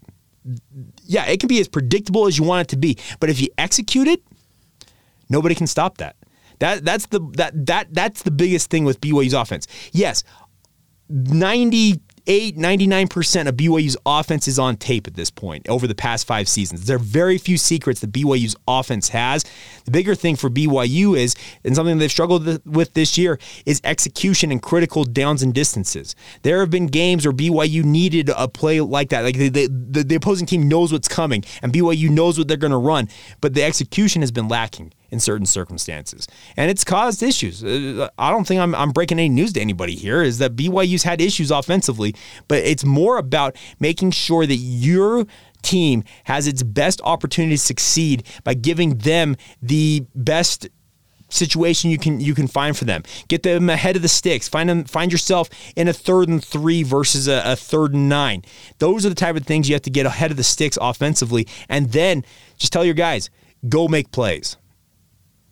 Yeah, 1.05 1.25
it 1.25 1.39
can 1.39 1.47
be 1.47 1.59
as 1.61 1.69
predictable 1.69 2.27
as 2.27 2.37
you 2.37 2.43
want 2.43 2.67
it 2.67 2.67
to 2.69 2.77
be. 2.77 2.97
But 3.21 3.29
if 3.29 3.39
you 3.39 3.47
execute 3.57 4.07
it, 4.07 4.21
nobody 5.29 5.55
can 5.55 5.67
stop 5.67 5.97
that. 5.99 6.17
That 6.59 6.85
that's 6.85 7.07
the 7.07 7.19
that 7.33 7.65
that 7.65 7.93
that's 7.93 8.23
the 8.23 8.31
biggest 8.31 8.69
thing 8.69 8.85
with 8.85 9.01
BYU's 9.01 9.33
offense. 9.33 9.67
Yes, 9.91 10.23
98, 11.07 12.57
99% 12.57 13.47
of 13.47 13.55
BYU's 13.55 13.95
offense 14.07 14.47
is 14.47 14.57
on 14.57 14.75
tape 14.75 15.05
at 15.05 15.13
this 15.13 15.29
point 15.29 15.69
over 15.69 15.85
the 15.85 15.93
past 15.93 16.25
five 16.25 16.49
seasons. 16.49 16.85
There 16.85 16.95
are 16.95 16.99
very 16.99 17.37
few 17.37 17.57
secrets 17.57 17.99
that 17.99 18.11
BYU's 18.11 18.55
offense 18.67 19.09
has. 19.09 19.45
The 19.85 19.91
bigger 19.91 20.15
thing 20.15 20.35
for 20.35 20.49
BYU 20.49 21.15
is, 21.15 21.35
and 21.63 21.75
something 21.75 21.99
they've 21.99 22.09
struggled 22.09 22.65
with 22.65 22.93
this 22.95 23.19
year, 23.19 23.37
is 23.67 23.79
execution 23.83 24.51
and 24.51 24.61
critical 24.61 25.03
downs 25.03 25.43
and 25.43 25.53
distances. 25.53 26.15
There 26.41 26.59
have 26.61 26.71
been 26.71 26.87
games 26.87 27.25
where 27.25 27.33
BYU 27.33 27.83
needed 27.83 28.31
a 28.35 28.47
play 28.47 28.81
like 28.81 29.09
that. 29.09 29.23
Like 29.23 29.37
the, 29.37 29.49
the, 29.49 30.03
the 30.03 30.15
opposing 30.15 30.47
team 30.47 30.67
knows 30.67 30.91
what's 30.91 31.07
coming 31.07 31.43
and 31.61 31.71
BYU 31.71 32.09
knows 32.09 32.39
what 32.39 32.47
they're 32.47 32.57
going 32.57 32.71
to 32.71 32.77
run, 32.77 33.09
but 33.41 33.53
the 33.53 33.63
execution 33.63 34.23
has 34.23 34.31
been 34.31 34.47
lacking 34.47 34.91
in 35.11 35.19
certain 35.19 35.45
circumstances. 35.45 36.27
And 36.57 36.69
it's 36.69 36.83
caused 36.83 37.23
issues. 37.23 37.63
Uh, 37.63 38.09
I 38.17 38.31
don't 38.31 38.45
think 38.45 38.61
I'm, 38.61 38.75
I'm 38.75 38.91
breaking 38.91 39.19
any 39.19 39.29
news 39.29 39.53
to 39.53 39.61
anybody 39.61 39.95
here, 39.95 40.21
is 40.21 40.37
that 40.39 40.55
BYU's 40.55 41.03
had 41.03 41.21
issues 41.21 41.51
offensively, 41.51 42.15
but 42.47 42.59
it's 42.59 42.85
more 42.85 43.17
about 43.17 43.55
making 43.79 44.11
sure 44.11 44.45
that 44.45 44.55
your 44.55 45.25
team 45.61 46.03
has 46.25 46.47
its 46.47 46.63
best 46.63 47.01
opportunity 47.03 47.55
to 47.55 47.61
succeed 47.61 48.23
by 48.43 48.53
giving 48.53 48.99
them 48.99 49.35
the 49.61 50.05
best 50.13 50.67
situation 51.29 51.89
you 51.89 51.97
can 51.97 52.19
you 52.19 52.35
can 52.35 52.47
find 52.47 52.77
for 52.77 52.85
them. 52.85 53.03
Get 53.27 53.43
them 53.43 53.69
ahead 53.69 53.95
of 53.95 54.01
the 54.01 54.07
sticks. 54.07 54.47
Find 54.47 54.69
them 54.69 54.83
find 54.85 55.11
yourself 55.11 55.49
in 55.75 55.87
a 55.87 55.93
third 55.93 56.29
and 56.29 56.43
three 56.43 56.83
versus 56.83 57.27
a, 57.27 57.41
a 57.45 57.55
third 57.55 57.93
and 57.93 58.07
nine. 58.07 58.43
Those 58.77 59.05
are 59.05 59.09
the 59.09 59.15
type 59.15 59.35
of 59.35 59.45
things 59.45 59.67
you 59.67 59.75
have 59.75 59.81
to 59.83 59.89
get 59.89 60.05
ahead 60.05 60.31
of 60.31 60.37
the 60.37 60.43
sticks 60.43 60.77
offensively, 60.79 61.47
and 61.67 61.91
then 61.91 62.23
just 62.57 62.71
tell 62.71 62.85
your 62.85 62.93
guys 62.93 63.29
go 63.67 63.87
make 63.87 64.11
plays. 64.11 64.57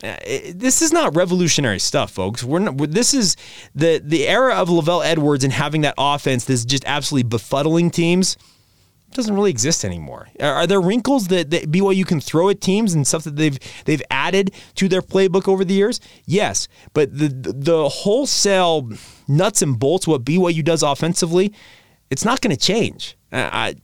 Uh, 0.04 0.16
this 0.54 0.82
is 0.82 0.92
not 0.92 1.16
revolutionary 1.16 1.80
stuff, 1.80 2.12
folks. 2.12 2.44
We're 2.44 2.60
not, 2.60 2.78
this 2.92 3.14
is 3.14 3.38
the 3.74 4.02
the 4.04 4.28
era 4.28 4.56
of 4.56 4.68
LaVell 4.68 5.06
Edwards 5.06 5.44
and 5.44 5.54
having 5.54 5.82
that 5.82 5.94
offense 5.98 6.44
that's 6.46 6.66
just 6.66 6.84
absolutely 6.86 7.30
befuddling 7.30 7.92
teams 7.92 8.38
doesn't 9.14 9.34
really 9.34 9.52
exist 9.52 9.86
anymore. 9.86 10.28
Are, 10.40 10.68
there 10.68 10.82
wrinkles 10.82 11.28
that, 11.28 11.52
that 11.52 11.72
BYU 11.72 12.06
can 12.06 12.20
throw 12.20 12.50
at 12.50 12.62
teams 12.62 12.94
and 12.94 13.06
stuff 13.08 13.24
that 13.24 13.36
they've 13.36 13.58
they've 13.86 14.02
added 14.10 14.52
to 14.76 14.88
their 14.88 15.02
playbook 15.02 15.48
over 15.48 15.64
the 15.64 15.74
years? 15.74 16.00
Yes, 16.26 16.68
but 16.94 17.18
the 17.18 17.28
the 17.28 17.90
wholesale 17.90 18.90
nuts 19.28 19.62
and 19.62 19.80
bolts 19.80 20.08
what 20.08 20.26
BYU 20.26 20.64
does 20.64 20.84
offensively, 20.84 21.54
it's 22.10 22.26
not 22.26 22.42
going 22.42 22.56
to 22.56 22.62
change. 22.62 23.16
I, 23.32 23.76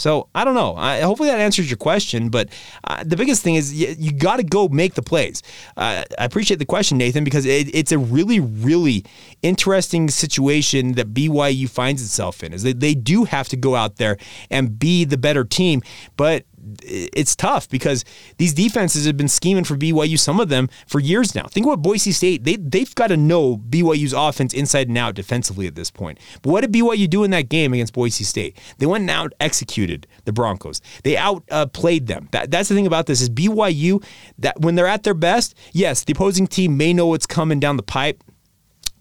so 0.00 0.28
I 0.34 0.44
don't 0.44 0.54
know. 0.54 0.74
I, 0.76 1.00
hopefully 1.00 1.28
that 1.28 1.40
answers 1.40 1.70
your 1.70 1.76
question. 1.76 2.30
But 2.30 2.48
uh, 2.84 3.04
the 3.04 3.16
biggest 3.16 3.42
thing 3.42 3.56
is 3.56 3.74
you, 3.74 3.94
you 3.98 4.12
got 4.12 4.36
to 4.36 4.42
go 4.42 4.66
make 4.68 4.94
the 4.94 5.02
plays. 5.02 5.42
Uh, 5.76 6.04
I 6.18 6.24
appreciate 6.24 6.56
the 6.56 6.64
question, 6.64 6.96
Nathan, 6.96 7.22
because 7.22 7.44
it, 7.44 7.74
it's 7.74 7.92
a 7.92 7.98
really, 7.98 8.40
really 8.40 9.04
interesting 9.42 10.08
situation 10.08 10.92
that 10.92 11.12
BYU 11.12 11.68
finds 11.68 12.02
itself 12.02 12.42
in. 12.42 12.54
Is 12.54 12.62
they, 12.62 12.72
they 12.72 12.94
do 12.94 13.24
have 13.24 13.48
to 13.50 13.56
go 13.56 13.76
out 13.76 13.96
there 13.96 14.16
and 14.50 14.78
be 14.78 15.04
the 15.04 15.18
better 15.18 15.44
team, 15.44 15.82
but 16.16 16.44
it's 16.82 17.34
tough 17.36 17.68
because 17.68 18.04
these 18.38 18.52
defenses 18.54 19.06
have 19.06 19.16
been 19.16 19.28
scheming 19.28 19.64
for 19.64 19.76
BYU, 19.76 20.18
some 20.18 20.40
of 20.40 20.48
them 20.48 20.68
for 20.86 21.00
years 21.00 21.34
now. 21.34 21.46
Think 21.46 21.66
about 21.66 21.82
Boise 21.82 22.12
State. 22.12 22.44
They, 22.44 22.56
they've 22.56 22.94
got 22.94 23.08
to 23.08 23.16
know 23.16 23.56
BYU's 23.56 24.12
offense 24.12 24.52
inside 24.52 24.88
and 24.88 24.98
out 24.98 25.14
defensively 25.14 25.66
at 25.66 25.74
this 25.74 25.90
point. 25.90 26.18
But 26.42 26.50
what 26.50 26.60
did 26.62 26.72
BYU 26.72 27.08
do 27.08 27.24
in 27.24 27.30
that 27.30 27.48
game 27.48 27.72
against 27.72 27.92
Boise 27.92 28.24
State? 28.24 28.56
They 28.78 28.86
went 28.86 29.02
and 29.02 29.10
out 29.10 29.32
executed 29.40 30.06
the 30.24 30.32
Broncos. 30.32 30.80
They 31.02 31.16
outplayed 31.16 32.10
uh, 32.10 32.14
them. 32.14 32.28
That, 32.32 32.50
that's 32.50 32.68
the 32.68 32.74
thing 32.74 32.86
about 32.86 33.06
this 33.06 33.20
is 33.20 33.30
BYU, 33.30 34.04
that 34.38 34.60
when 34.60 34.74
they're 34.74 34.86
at 34.86 35.02
their 35.02 35.14
best, 35.14 35.54
yes, 35.72 36.04
the 36.04 36.12
opposing 36.12 36.46
team 36.46 36.76
may 36.76 36.92
know 36.92 37.06
what's 37.06 37.26
coming 37.26 37.60
down 37.60 37.76
the 37.76 37.82
pipe. 37.82 38.22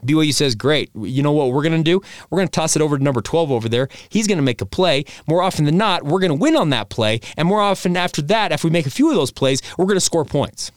BYU 0.03 0.33
says, 0.33 0.55
Great. 0.55 0.89
You 0.95 1.23
know 1.23 1.31
what 1.31 1.51
we're 1.51 1.63
going 1.63 1.77
to 1.77 1.83
do? 1.83 2.01
We're 2.29 2.37
going 2.37 2.47
to 2.47 2.51
toss 2.51 2.75
it 2.75 2.81
over 2.81 2.97
to 2.97 3.03
number 3.03 3.21
12 3.21 3.51
over 3.51 3.69
there. 3.69 3.89
He's 4.09 4.27
going 4.27 4.37
to 4.37 4.43
make 4.43 4.61
a 4.61 4.65
play. 4.65 5.05
More 5.27 5.41
often 5.41 5.65
than 5.65 5.77
not, 5.77 6.03
we're 6.03 6.19
going 6.19 6.31
to 6.31 6.35
win 6.35 6.55
on 6.55 6.69
that 6.71 6.89
play. 6.89 7.21
And 7.37 7.47
more 7.47 7.61
often 7.61 7.95
after 7.97 8.21
that, 8.23 8.51
if 8.51 8.63
we 8.63 8.69
make 8.69 8.85
a 8.85 8.91
few 8.91 9.09
of 9.09 9.15
those 9.15 9.31
plays, 9.31 9.61
we're 9.77 9.85
going 9.85 9.97
to 9.97 10.01
score 10.01 10.25
points. 10.25 10.71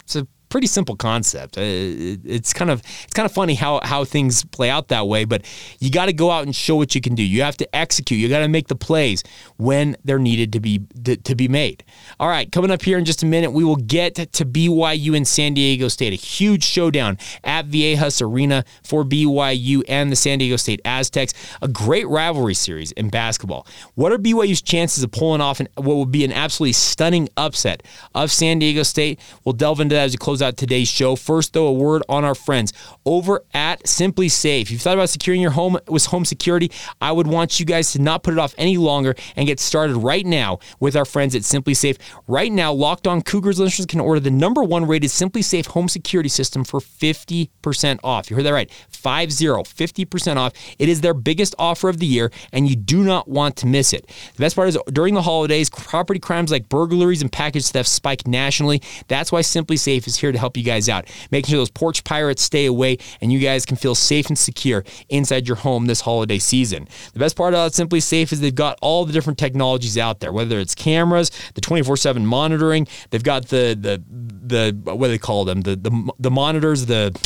It's 0.00 0.16
a 0.16 0.26
pretty 0.56 0.66
simple 0.66 0.96
concept. 0.96 1.58
Uh, 1.58 1.60
it's 1.60 2.54
kind 2.54 2.70
of 2.70 2.80
it's 3.04 3.12
kind 3.12 3.26
of 3.26 3.32
funny 3.32 3.52
how 3.52 3.78
how 3.82 4.06
things 4.06 4.42
play 4.42 4.70
out 4.70 4.88
that 4.88 5.06
way, 5.06 5.26
but 5.26 5.44
you 5.80 5.90
got 5.90 6.06
to 6.06 6.14
go 6.14 6.30
out 6.30 6.44
and 6.44 6.56
show 6.56 6.76
what 6.76 6.94
you 6.94 7.02
can 7.02 7.14
do. 7.14 7.22
You 7.22 7.42
have 7.42 7.58
to 7.58 7.76
execute. 7.76 8.18
You 8.18 8.30
got 8.30 8.38
to 8.38 8.48
make 8.48 8.68
the 8.68 8.74
plays 8.74 9.22
when 9.58 9.98
they're 10.02 10.18
needed 10.18 10.54
to 10.54 10.60
be 10.60 10.80
to, 11.04 11.14
to, 11.18 11.34
be 11.34 11.46
made. 11.46 11.84
All 12.18 12.30
right, 12.30 12.50
coming 12.50 12.70
up 12.70 12.80
here 12.80 12.96
in 12.96 13.04
just 13.04 13.22
a 13.22 13.26
minute, 13.26 13.50
we 13.50 13.64
will 13.64 13.76
get 13.76 14.14
to 14.14 14.46
BYU 14.46 15.14
and 15.14 15.28
San 15.28 15.52
Diego 15.52 15.88
State, 15.88 16.14
a 16.14 16.16
huge 16.16 16.64
showdown 16.64 17.18
at 17.44 17.66
Viejas 17.66 18.22
Arena 18.22 18.64
for 18.82 19.04
BYU 19.04 19.82
and 19.88 20.10
the 20.10 20.16
San 20.16 20.38
Diego 20.38 20.56
State 20.56 20.80
Aztecs. 20.86 21.34
A 21.60 21.68
great 21.68 22.08
rivalry 22.08 22.54
series 22.54 22.92
in 22.92 23.10
basketball. 23.10 23.66
What 23.94 24.10
are 24.10 24.16
BYU's 24.16 24.62
chances 24.62 25.04
of 25.04 25.10
pulling 25.10 25.42
off 25.42 25.60
an, 25.60 25.68
what 25.74 25.96
would 25.96 26.12
be 26.12 26.24
an 26.24 26.32
absolutely 26.32 26.72
stunning 26.72 27.28
upset 27.36 27.82
of 28.14 28.32
San 28.32 28.58
Diego 28.58 28.82
State? 28.84 29.20
We'll 29.44 29.52
delve 29.52 29.80
into 29.80 29.94
that 29.94 30.04
as 30.04 30.12
we 30.12 30.16
close 30.16 30.40
out 30.40 30.45
today's 30.52 30.88
show. 30.88 31.16
First, 31.16 31.52
though, 31.52 31.66
a 31.66 31.72
word 31.72 32.02
on 32.08 32.24
our 32.24 32.34
friends 32.34 32.72
over 33.04 33.44
at 33.54 33.82
SimpliSafe. 33.84 34.62
If 34.62 34.70
you've 34.70 34.82
thought 34.82 34.94
about 34.94 35.08
securing 35.08 35.40
your 35.40 35.50
home 35.52 35.78
with 35.88 36.06
home 36.06 36.24
security, 36.24 36.70
I 37.00 37.12
would 37.12 37.26
want 37.26 37.58
you 37.58 37.66
guys 37.66 37.92
to 37.92 38.00
not 38.00 38.22
put 38.22 38.34
it 38.34 38.38
off 38.38 38.54
any 38.58 38.76
longer 38.76 39.14
and 39.36 39.46
get 39.46 39.60
started 39.60 39.96
right 39.96 40.24
now 40.24 40.58
with 40.80 40.96
our 40.96 41.04
friends 41.04 41.34
at 41.34 41.42
SimpliSafe. 41.42 41.98
Right 42.26 42.52
now, 42.52 42.72
Locked 42.72 43.06
On 43.06 43.22
Cougars 43.22 43.58
listeners 43.58 43.86
can 43.86 44.00
order 44.00 44.20
the 44.20 44.30
number 44.30 44.62
one 44.62 44.86
rated 44.86 45.10
SimpliSafe 45.10 45.66
home 45.66 45.88
security 45.88 46.28
system 46.28 46.64
for 46.64 46.80
50% 46.80 47.98
off. 48.04 48.30
You 48.30 48.36
heard 48.36 48.46
that 48.46 48.52
right. 48.52 48.70
50, 49.06 49.26
50% 49.64 50.36
off. 50.36 50.52
It 50.78 50.88
is 50.88 51.00
their 51.00 51.14
biggest 51.14 51.54
offer 51.58 51.88
of 51.88 51.98
the 51.98 52.06
year, 52.06 52.32
and 52.52 52.68
you 52.68 52.74
do 52.74 53.04
not 53.04 53.28
want 53.28 53.56
to 53.56 53.66
miss 53.66 53.92
it. 53.92 54.06
The 54.34 54.40
best 54.40 54.56
part 54.56 54.68
is 54.68 54.78
during 54.92 55.14
the 55.14 55.22
holidays, 55.22 55.70
property 55.70 56.18
crimes 56.18 56.50
like 56.50 56.68
burglaries 56.68 57.22
and 57.22 57.30
package 57.30 57.68
theft 57.68 57.88
spike 57.88 58.26
nationally. 58.26 58.82
That's 59.08 59.30
why 59.30 59.42
SimpliSafe 59.42 60.06
is 60.06 60.16
here 60.16 60.25
to 60.32 60.38
help 60.38 60.56
you 60.56 60.62
guys 60.62 60.88
out, 60.88 61.08
making 61.30 61.50
sure 61.50 61.58
those 61.58 61.70
porch 61.70 62.04
pirates 62.04 62.42
stay 62.42 62.66
away 62.66 62.98
and 63.20 63.32
you 63.32 63.38
guys 63.38 63.66
can 63.66 63.76
feel 63.76 63.94
safe 63.94 64.26
and 64.28 64.38
secure 64.38 64.84
inside 65.08 65.46
your 65.46 65.56
home 65.56 65.86
this 65.86 66.00
holiday 66.00 66.38
season. 66.38 66.88
The 67.12 67.18
best 67.18 67.36
part 67.36 67.54
about 67.54 67.72
SimpliSafe 67.72 68.32
is 68.32 68.40
they've 68.40 68.54
got 68.54 68.78
all 68.82 69.04
the 69.04 69.12
different 69.12 69.38
technologies 69.38 69.98
out 69.98 70.20
there, 70.20 70.32
whether 70.32 70.58
it's 70.58 70.74
cameras, 70.74 71.30
the 71.54 71.60
24/7 71.60 72.24
monitoring, 72.24 72.86
they've 73.10 73.22
got 73.22 73.48
the 73.48 73.76
the 73.78 74.02
the 74.08 74.92
what 74.94 75.06
do 75.06 75.12
they 75.12 75.18
call 75.18 75.44
them, 75.44 75.62
the 75.62 75.76
the, 75.76 76.12
the 76.18 76.30
monitors, 76.30 76.86
the 76.86 77.16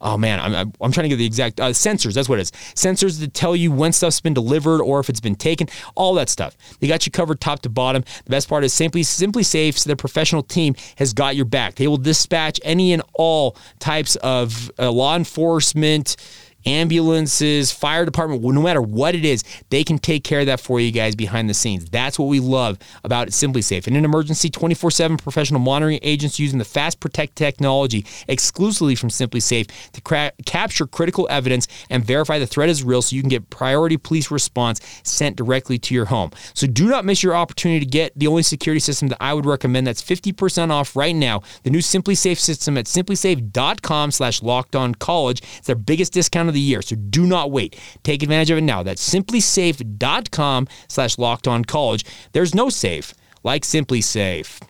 oh 0.00 0.16
man, 0.16 0.40
I'm, 0.40 0.72
I'm 0.80 0.92
trying 0.92 1.04
to 1.04 1.08
get 1.08 1.16
the 1.16 1.26
exact 1.26 1.60
uh, 1.60 1.68
sensors. 1.68 2.14
That's 2.14 2.28
what 2.28 2.38
it 2.38 2.42
is. 2.42 2.50
Sensors 2.50 3.20
to 3.20 3.28
tell 3.28 3.54
you 3.56 3.72
when 3.72 3.92
stuff's 3.92 4.20
been 4.20 4.34
delivered 4.34 4.80
or 4.80 5.00
if 5.00 5.08
it's 5.08 5.20
been 5.20 5.34
taken. 5.34 5.68
All 5.94 6.14
that 6.14 6.28
stuff. 6.28 6.56
They 6.80 6.86
got 6.86 7.06
you 7.06 7.12
covered 7.12 7.40
top 7.40 7.60
to 7.60 7.68
bottom. 7.68 8.04
The 8.24 8.30
best 8.30 8.48
part 8.48 8.64
is 8.64 8.72
simply 8.72 9.02
SimpliSafe. 9.02 9.74
So 9.78 9.88
their 9.88 9.96
professional 9.96 10.42
team 10.42 10.74
has 10.96 11.12
got 11.12 11.36
your 11.36 11.44
back. 11.44 11.76
They 11.76 11.88
will 11.88 11.96
dispatch 11.96 12.60
any 12.62 12.92
and 12.92 13.02
all 13.14 13.56
types 13.78 14.16
of 14.16 14.70
uh, 14.78 14.90
law 14.90 15.16
enforcement 15.16 16.16
ambulances, 16.66 17.72
fire 17.72 18.04
department, 18.04 18.42
no 18.42 18.62
matter 18.62 18.82
what 18.82 19.14
it 19.14 19.24
is, 19.24 19.44
they 19.70 19.84
can 19.84 19.98
take 19.98 20.24
care 20.24 20.40
of 20.40 20.46
that 20.46 20.60
for 20.60 20.80
you 20.80 20.90
guys 20.90 21.14
behind 21.14 21.48
the 21.48 21.54
scenes. 21.54 21.88
That's 21.90 22.18
what 22.18 22.26
we 22.26 22.40
love 22.40 22.78
about 23.04 23.28
SimpliSafe. 23.28 23.86
In 23.86 23.96
an 23.96 24.04
emergency, 24.04 24.50
24 24.50 24.90
7 24.90 25.16
professional 25.16 25.60
monitoring 25.60 25.98
agents 26.02 26.38
using 26.38 26.58
the 26.58 26.64
Fast 26.64 27.00
Protect 27.00 27.36
technology 27.36 28.04
exclusively 28.26 28.94
from 28.94 29.08
SimpliSafe 29.08 29.70
to 29.92 30.00
cra- 30.00 30.32
capture 30.46 30.86
critical 30.86 31.26
evidence 31.30 31.68
and 31.90 32.04
verify 32.04 32.38
the 32.38 32.46
threat 32.46 32.68
is 32.68 32.82
real 32.82 33.02
so 33.02 33.14
you 33.14 33.22
can 33.22 33.28
get 33.28 33.50
priority 33.50 33.96
police 33.96 34.30
response 34.30 34.80
sent 35.02 35.36
directly 35.36 35.78
to 35.78 35.94
your 35.94 36.06
home. 36.06 36.30
So 36.54 36.66
do 36.66 36.88
not 36.88 37.04
miss 37.04 37.22
your 37.22 37.34
opportunity 37.34 37.80
to 37.80 37.90
get 37.90 38.12
the 38.18 38.26
only 38.26 38.42
security 38.42 38.80
system 38.80 39.08
that 39.08 39.18
I 39.20 39.34
would 39.34 39.46
recommend 39.46 39.86
that's 39.86 40.02
50% 40.02 40.70
off 40.70 40.96
right 40.96 41.14
now. 41.14 41.42
The 41.62 41.70
new 41.70 41.78
SimpliSafe 41.78 42.38
system 42.38 42.76
at 42.78 42.86
simplisafe.com 42.86 44.10
slash 44.10 44.42
locked 44.42 44.76
on 44.76 44.94
college. 44.94 45.42
It's 45.58 45.66
their 45.66 45.76
biggest 45.76 46.12
discount 46.12 46.47
of 46.48 46.54
the 46.54 46.60
year. 46.60 46.82
So 46.82 46.96
do 46.96 47.26
not 47.26 47.50
wait. 47.50 47.78
Take 48.02 48.22
advantage 48.22 48.50
of 48.50 48.58
it 48.58 48.62
now. 48.62 48.82
That's 48.82 49.06
simplisafe.com 49.08 50.68
slash 50.88 51.18
locked 51.18 51.48
on 51.48 51.64
college. 51.64 52.04
There's 52.32 52.54
no 52.54 52.68
safe 52.68 53.14
like 53.44 53.62
SimpliSafe. 53.62 54.60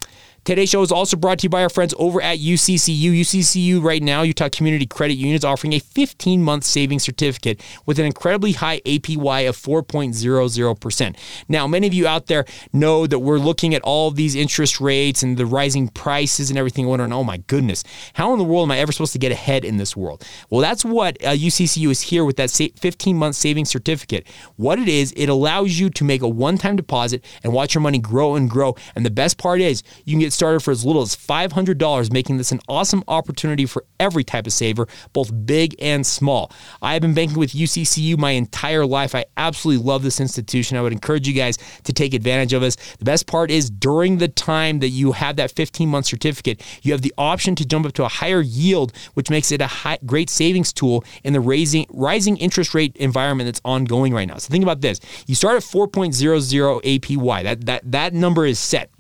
Today's 0.49 0.71
show 0.71 0.81
is 0.81 0.91
also 0.91 1.15
brought 1.15 1.41
to 1.41 1.43
you 1.43 1.51
by 1.51 1.63
our 1.63 1.69
friends 1.69 1.93
over 1.99 2.23
at 2.23 2.39
UCCU. 2.39 3.21
UCCU 3.21 3.83
right 3.83 4.03
now, 4.03 4.23
Utah 4.23 4.49
Community 4.49 4.87
Credit 4.87 5.13
Union 5.13 5.37
is 5.37 5.45
offering 5.45 5.75
a 5.75 5.79
15 5.79 6.43
month 6.43 6.65
savings 6.65 7.03
certificate 7.03 7.63
with 7.85 7.99
an 7.99 8.07
incredibly 8.07 8.53
high 8.53 8.81
APY 8.87 9.47
of 9.47 9.59
4.00%. 9.59 11.17
Now, 11.51 11.67
many 11.67 11.87
of 11.87 11.93
you 11.93 12.07
out 12.07 12.29
there 12.29 12.47
know 12.73 13.07
that 13.07 13.19
we're 13.19 13.37
looking 13.37 13.75
at 13.75 13.83
all 13.83 14.11
these 14.11 14.35
interest 14.35 14.81
rates 14.81 15.23
and 15.23 15.37
the 15.37 15.45
rising 15.45 15.89
prices 15.89 16.49
and 16.49 16.59
everything, 16.59 16.87
wondering, 16.87 17.13
oh 17.13 17.25
my 17.25 17.37
goodness, 17.37 17.85
how 18.15 18.33
in 18.33 18.39
the 18.39 18.45
world 18.45 18.69
am 18.69 18.73
I 18.73 18.79
ever 18.79 18.91
supposed 18.91 19.13
to 19.13 19.19
get 19.19 19.31
ahead 19.31 19.67
in 19.67 19.77
this 19.77 19.95
world? 19.95 20.25
Well, 20.49 20.63
that's 20.63 20.83
what 20.83 21.23
uh, 21.23 21.33
UCCU 21.33 21.91
is 21.91 22.01
here 22.01 22.25
with 22.25 22.39
that 22.39 22.51
15 22.51 23.17
month 23.19 23.37
savings 23.37 23.69
certificate. 23.69 24.27
What 24.57 24.79
it 24.79 24.89
is, 24.89 25.13
it 25.15 25.29
allows 25.29 25.79
you 25.79 25.91
to 25.91 26.05
make 26.05 26.23
a 26.23 26.29
one 26.29 26.57
time 26.57 26.77
deposit 26.77 27.23
and 27.45 27.53
watch 27.53 27.75
your 27.75 27.83
money 27.83 27.99
grow 27.99 28.35
and 28.35 28.49
grow. 28.49 28.77
And 28.97 29.05
the 29.05 29.11
best 29.11 29.37
part 29.37 29.61
is, 29.61 29.83
you 30.07 30.15
can 30.15 30.21
get 30.21 30.38
started 30.39 30.61
for 30.61 30.71
as 30.71 30.85
little 30.85 31.03
as 31.03 31.17
$500, 31.17 32.13
making 32.13 32.37
this 32.37 32.53
an 32.53 32.61
awesome 32.69 33.03
opportunity 33.09 33.67
for 33.67 33.85
every 33.99 34.23
type 34.23 34.47
of 34.47 34.53
saver, 34.53 34.87
both 35.13 35.31
big 35.45 35.75
and 35.81 36.07
small. 36.07 36.53
I 36.81 36.93
have 36.93 37.03
been 37.03 37.13
banking 37.13 37.39
with 37.39 37.51
UCCU 37.51 38.17
my 38.17 38.31
entire 38.31 38.87
life. 38.87 39.17
I 39.17 39.25
absolutely 39.37 39.85
love 39.85 40.05
this 40.05 40.21
institution. 40.21 40.77
I 40.77 40.83
would 40.83 40.93
encourage 40.93 41.27
you 41.27 41.35
guys 41.35 41.59
to 41.83 41.93
take 41.93 42.15
advantage 42.15 42.53
of 42.53 42.63
us. 42.63 42.77
The 42.99 43.05
best 43.05 43.27
part 43.27 43.51
is 43.51 43.69
during 43.69 44.19
the 44.19 44.29
time 44.29 44.79
that 44.79 44.91
you 44.91 45.11
have 45.13 45.37
that 45.37 45.51
15 45.51 45.89
month 45.89 46.07
certificate, 46.07 46.63
you 46.83 46.93
have 46.93 47.03
the 47.03 47.13
option 47.19 47.57
to 47.57 47.67
jump 47.67 47.85
up 47.85 47.93
to 47.95 48.05
a 48.05 48.09
higher 48.09 48.41
yield, 48.41 48.93
which 49.15 49.31
makes 49.31 49.51
it 49.51 49.61
a 49.61 49.67
high, 49.67 49.99
great 50.07 50.31
savings 50.31 50.73
tool 50.73 51.05
in 51.25 51.33
the 51.33 51.41
raising, 51.41 51.85
rising 51.91 52.37
interest 52.37 52.75
rate 52.75 52.97
environment 52.97 53.49
that's 53.49 53.61
ongoing 53.65 54.15
right 54.15 54.29
now. 54.29 54.37
So 54.37 54.51
think 54.51 54.63
about 54.63 54.83
this. 54.83 55.01
You 55.27 55.35
start 55.35 55.57
at 55.57 55.63
4.00 55.63 56.83
APY. 56.83 57.43
That, 57.43 57.67
that, 57.67 57.91
that 57.91 58.15
number 58.15 58.47
is 58.47 58.61
set 58.61 58.91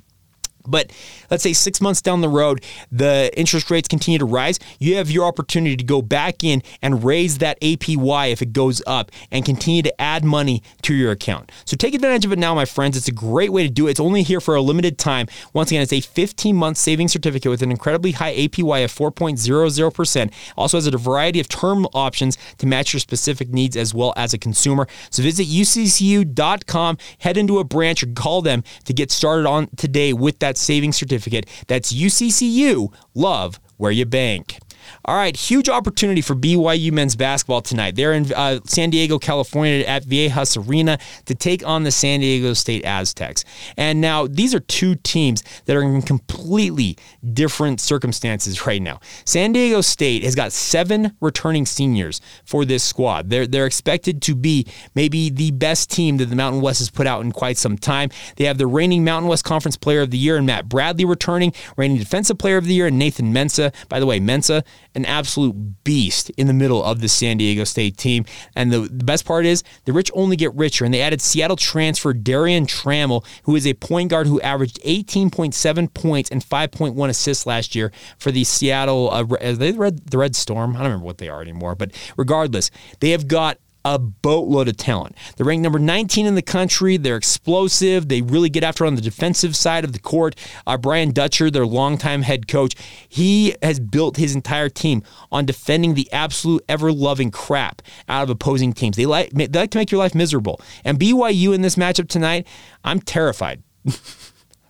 But 0.69 0.93
let's 1.31 1.43
say 1.43 1.53
six 1.53 1.81
months 1.81 2.03
down 2.03 2.21
the 2.21 2.29
road, 2.29 2.65
the 2.91 3.31
interest 3.39 3.71
rates 3.71 3.89
continue 3.89 4.19
to 4.19 4.25
rise. 4.25 4.59
You 4.79 4.97
have 4.97 5.11
your 5.11 5.27
opportunity 5.27 5.77
to 5.77 5.85
go 5.85 6.03
back 6.03 6.45
in 6.45 6.63
and 6.83 7.05
raise 7.05 7.39
that 7.39 7.61
APY 7.61 8.33
if 8.33 8.43
it 8.43 8.53
goes 8.53 8.83
up 8.87 9.11
and 9.31 9.45
continue 9.45 9.83
to 9.83 10.01
add 10.01 10.25
money 10.25 10.63
to 10.83 10.95
your 10.95 11.13
account. 11.13 11.51
So 11.65 11.77
take 11.77 11.95
advantage 11.95 12.25
of 12.25 12.33
it 12.33 12.39
now, 12.39 12.55
my 12.55 12.65
friends. 12.65 12.97
It's 12.97 13.09
a 13.09 13.13
great 13.13 13.53
way 13.53 13.63
to 13.63 13.71
do 13.71 13.87
it. 13.87 13.93
It's 13.93 14.01
only 14.01 14.23
here 14.23 14.41
for 14.41 14.55
a 14.55 14.61
limited 14.61 14.99
time. 14.99 15.27
Once 15.53 15.71
again, 15.71 15.83
it's 15.83 15.93
a 15.93 16.01
15 16.01 16.55
month 16.55 16.77
savings 16.77 17.13
certificate 17.13 17.51
with 17.51 17.63
an 17.63 17.71
incredibly 17.71 18.13
high 18.13 18.35
APY 18.35 18.85
of 18.85 18.93
4.00%. 18.93 20.33
Also 20.57 20.77
has 20.77 20.87
a 20.87 20.91
variety 20.99 21.41
of 21.41 21.49
term 21.49 21.87
options 21.95 22.37
to 22.59 22.67
match 22.67 22.93
your 22.93 23.01
specific 23.01 23.49
needs 23.49 23.77
as 23.77 23.95
well 23.95 24.13
as 24.17 24.35
a 24.35 24.39
consumer. 24.39 24.87
So 25.11 25.23
visit 25.23 25.47
uccu.com, 25.47 26.99
head 27.19 27.37
into 27.37 27.59
a 27.59 27.65
branch, 27.65 28.03
or 28.03 28.07
call 28.09 28.43
them 28.43 28.63
to 28.85 28.93
get 28.93 29.11
started 29.11 29.47
on 29.47 29.69
today 29.77 30.13
with 30.13 30.39
that 30.41 30.58
savings 30.59 30.97
certificate. 30.97 31.47
That's 31.66 31.92
UCCU. 31.92 32.92
Love 33.14 33.61
where 33.77 33.92
you 33.92 34.05
bank. 34.05 34.59
All 35.05 35.16
right, 35.16 35.37
huge 35.37 35.68
opportunity 35.68 36.20
for 36.20 36.35
BYU 36.35 36.92
men's 36.92 37.16
basketball 37.16 37.62
tonight. 37.62 37.96
They're 37.96 38.12
in 38.12 38.33
uh, 38.33 38.61
San 38.64 38.90
Diego, 38.90 39.18
California 39.18 39.85
at 39.85 40.05
Viejas 40.05 40.68
Arena 40.68 40.98
to 41.27 41.35
take 41.35 41.66
on 41.66 41.85
the 41.85 41.90
San 41.90 42.20
Diego 42.20 42.53
State 42.55 42.85
Aztecs. 42.85 43.44
And 43.77 44.01
now 44.01 44.27
these 44.27 44.55
are 44.55 44.61
two 44.61 44.94
teams 44.96 45.42
that 45.66 45.77
are 45.77 45.83
in 45.83 46.03
completely 46.03 46.96
different 47.33 47.81
circumstances 47.81 48.66
right 48.66 48.83
now. 48.83 49.01
San 49.24 49.53
Diego 49.53 49.81
State 49.81 50.24
has 50.24 50.35
got 50.35 50.53
seven 50.53 51.16
returning 51.20 51.66
seniors 51.66 52.20
for 52.44 52.64
this 52.64 52.83
squad. 52.83 53.31
They're, 53.31 53.46
they're 53.46 53.66
expected 53.66 54.22
to 54.22 54.35
be 54.35 54.66
maybe 54.94 55.31
the 55.31 55.51
best 55.53 55.90
team 55.90 56.16
that 56.18 56.27
the 56.27 56.37
Mountain 56.37 56.62
West 56.62 56.79
has 56.81 56.90
put 56.90 57.07
out 57.07 57.22
in 57.22 57.33
quite 57.33 57.57
some 57.57 57.77
time. 57.77 58.11
They 58.37 58.44
have 58.44 58.59
the 58.59 58.66
reigning 58.66 59.05
Mountain 59.05 59.29
West 59.29 59.44
Conference 59.44 59.77
Player 59.77 60.03
of 60.03 60.11
the 60.11 60.18
Year 60.18 60.37
and 60.37 60.46
Matt 60.46 60.68
Bradley 60.68 61.05
returning, 61.05 61.53
reigning 61.77 61.98
Defensive 61.98 62.38
Player 62.38 62.57
of 62.57 62.64
the 62.64 62.74
Year 62.74 62.87
and 62.87 62.98
Nathan 62.98 63.33
Mensah. 63.33 63.74
By 63.88 64.01
the 64.01 64.07
way, 64.07 64.20
Mensah 64.20 64.64
an 64.95 65.05
absolute 65.05 65.85
beast 65.85 66.31
in 66.31 66.47
the 66.47 66.53
middle 66.53 66.83
of 66.83 67.01
the 67.01 67.09
San 67.09 67.37
Diego 67.37 67.64
State 67.64 67.97
team. 67.97 68.25
And 68.55 68.73
the, 68.73 68.81
the 68.81 69.05
best 69.05 69.25
part 69.25 69.47
is 69.47 69.62
the 69.85 69.93
rich 69.93 70.11
only 70.14 70.37
get 70.37 70.55
richer. 70.55 70.85
And 70.85 70.93
they 70.93 71.01
added 71.01 71.21
Seattle 71.21 71.57
transfer 71.57 72.12
Darrion 72.12 72.67
Trammell, 72.67 73.25
who 73.45 73.57
is 73.57 73.67
a 73.67 73.75
point 73.75 74.11
guard 74.11 74.27
who 74.27 74.41
averaged 74.41 74.81
18.7 74.83 75.93
points 75.95 76.31
and 76.31 76.45
5.1 76.45 77.09
assists 77.09 77.47
last 77.47 77.75
year 77.75 77.93
for 78.19 78.31
the 78.31 78.45
Seattle. 78.45 79.11
Uh, 79.11 79.53
they 79.55 79.73
read 79.73 80.11
the 80.11 80.19
Red 80.19 80.35
Storm. 80.35 80.73
I 80.73 80.81
don't 80.81 80.85
remember 80.85 81.07
what 81.07 81.19
they 81.19 81.29
are 81.29 81.43
anymore. 81.43 81.75
But 81.75 81.93
regardless, 82.17 82.71
they 83.01 83.11
have 83.11 83.29
got 83.29 83.59
a 83.85 83.99
boatload 83.99 84.69
of 84.69 84.77
talent. 84.77 85.17
They're 85.37 85.47
ranked 85.47 85.62
number 85.62 85.79
19 85.79 86.27
in 86.27 86.35
the 86.35 86.43
country. 86.43 86.97
They're 86.97 87.17
explosive. 87.17 88.09
They 88.09 88.23
really 88.23 88.51
get 88.51 88.64
after 88.64 88.85
on 88.85 88.95
the 88.95 89.01
defensive 89.01 89.57
side 89.57 89.85
of 89.85 89.93
the 89.93 89.99
court. 89.99 90.35
Uh, 90.67 90.77
Brian 90.77 91.12
Dutcher, 91.12 91.51
their 91.51 91.67
longtime 91.67 92.23
head 92.23 92.49
coach, 92.49 92.75
he 93.09 93.55
has 93.62 93.81
built 93.81 94.17
his 94.17 94.35
entire 94.35 94.69
team 94.69 95.03
on 95.31 95.47
defending 95.47 95.95
the 95.95 96.11
absolute 96.12 96.64
ever 96.69 96.93
loving 96.93 97.31
crap 97.31 97.83
out 98.09 98.25
of 98.25 98.31
opposing 98.31 98.73
teams. 98.73 98.97
They 98.97 99.07
like, 99.07 99.31
they 99.31 99.47
like 99.47 99.71
to 99.71 99.79
make 99.79 99.91
your 99.91 100.01
life 100.01 100.14
miserable. 100.14 100.61
And 100.85 100.99
BYU 100.99 101.55
in 101.55 101.62
this 101.62 101.77
matchup 101.77 102.09
tonight, 102.09 102.47
I'm 102.85 103.01
terrified. 103.01 103.62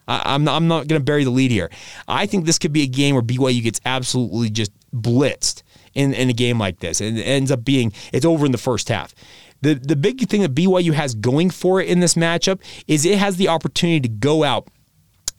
I'm 0.09 0.45
not, 0.45 0.57
I'm 0.57 0.69
not 0.69 0.89
going 0.89 1.01
to 1.01 1.05
bury 1.05 1.25
the 1.25 1.31
lead 1.31 1.51
here. 1.51 1.71
I 2.07 2.25
think 2.27 2.47
this 2.47 2.59
could 2.59 2.73
be 2.73 2.83
a 2.83 2.87
game 2.87 3.15
where 3.15 3.23
BYU 3.23 3.63
gets 3.63 3.81
absolutely 3.85 4.49
just 4.49 4.73
blitzed 4.95 5.63
in, 5.99 6.15
in 6.15 6.31
a 6.31 6.33
game 6.33 6.59
like 6.59 6.79
this. 6.79 7.01
And 7.01 7.19
it 7.19 7.23
ends 7.23 7.51
up 7.51 7.65
being 7.65 7.93
it's 8.13 8.25
over 8.25 8.47
in 8.47 8.53
the 8.53 8.59
first 8.59 8.89
half. 8.89 9.15
The 9.61 9.75
the 9.75 9.97
big 9.97 10.27
thing 10.29 10.43
that 10.43 10.55
BYU 10.55 10.93
has 10.93 11.15
going 11.15 11.51
for 11.51 11.81
it 11.81 11.89
in 11.89 11.99
this 12.01 12.15
matchup 12.15 12.61
is 12.87 13.05
it 13.05 13.19
has 13.19 13.37
the 13.37 13.49
opportunity 13.49 14.01
to 14.01 14.09
go 14.09 14.45
out 14.45 14.69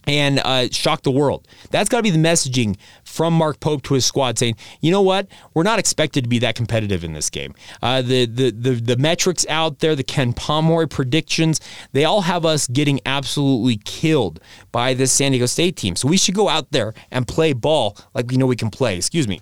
and 0.07 0.39
uh, 0.39 0.67
shock 0.71 1.03
the 1.03 1.11
world. 1.11 1.47
That's 1.71 1.87
got 1.87 1.97
to 1.97 2.03
be 2.03 2.09
the 2.09 2.17
messaging 2.17 2.77
from 3.03 3.33
Mark 3.33 3.59
Pope 3.59 3.83
to 3.83 3.93
his 3.93 4.05
squad, 4.05 4.37
saying, 4.37 4.55
"You 4.81 4.91
know 4.91 5.01
what? 5.01 5.27
We're 5.53 5.63
not 5.63 5.79
expected 5.79 6.25
to 6.25 6.29
be 6.29 6.39
that 6.39 6.55
competitive 6.55 7.05
in 7.05 7.13
this 7.13 7.29
game. 7.29 7.53
Uh, 7.81 8.01
the, 8.01 8.25
the 8.25 8.51
the 8.51 8.71
the 8.71 8.97
metrics 8.97 9.45
out 9.47 9.79
there, 9.79 9.95
the 9.95 10.03
Ken 10.03 10.33
Pomeroy 10.33 10.87
predictions, 10.87 11.61
they 11.93 12.03
all 12.03 12.21
have 12.21 12.45
us 12.45 12.67
getting 12.67 12.99
absolutely 13.05 13.77
killed 13.85 14.41
by 14.73 14.93
this 14.93 15.13
San 15.13 15.31
Diego 15.31 15.45
State 15.45 15.77
team. 15.77 15.95
So 15.95 16.09
we 16.09 16.17
should 16.17 16.35
go 16.35 16.49
out 16.49 16.71
there 16.71 16.93
and 17.11 17.25
play 17.25 17.53
ball 17.53 17.97
like 18.13 18.29
we 18.29 18.35
know 18.35 18.47
we 18.47 18.57
can 18.57 18.69
play. 18.71 18.97
Excuse 18.97 19.27
me." 19.27 19.39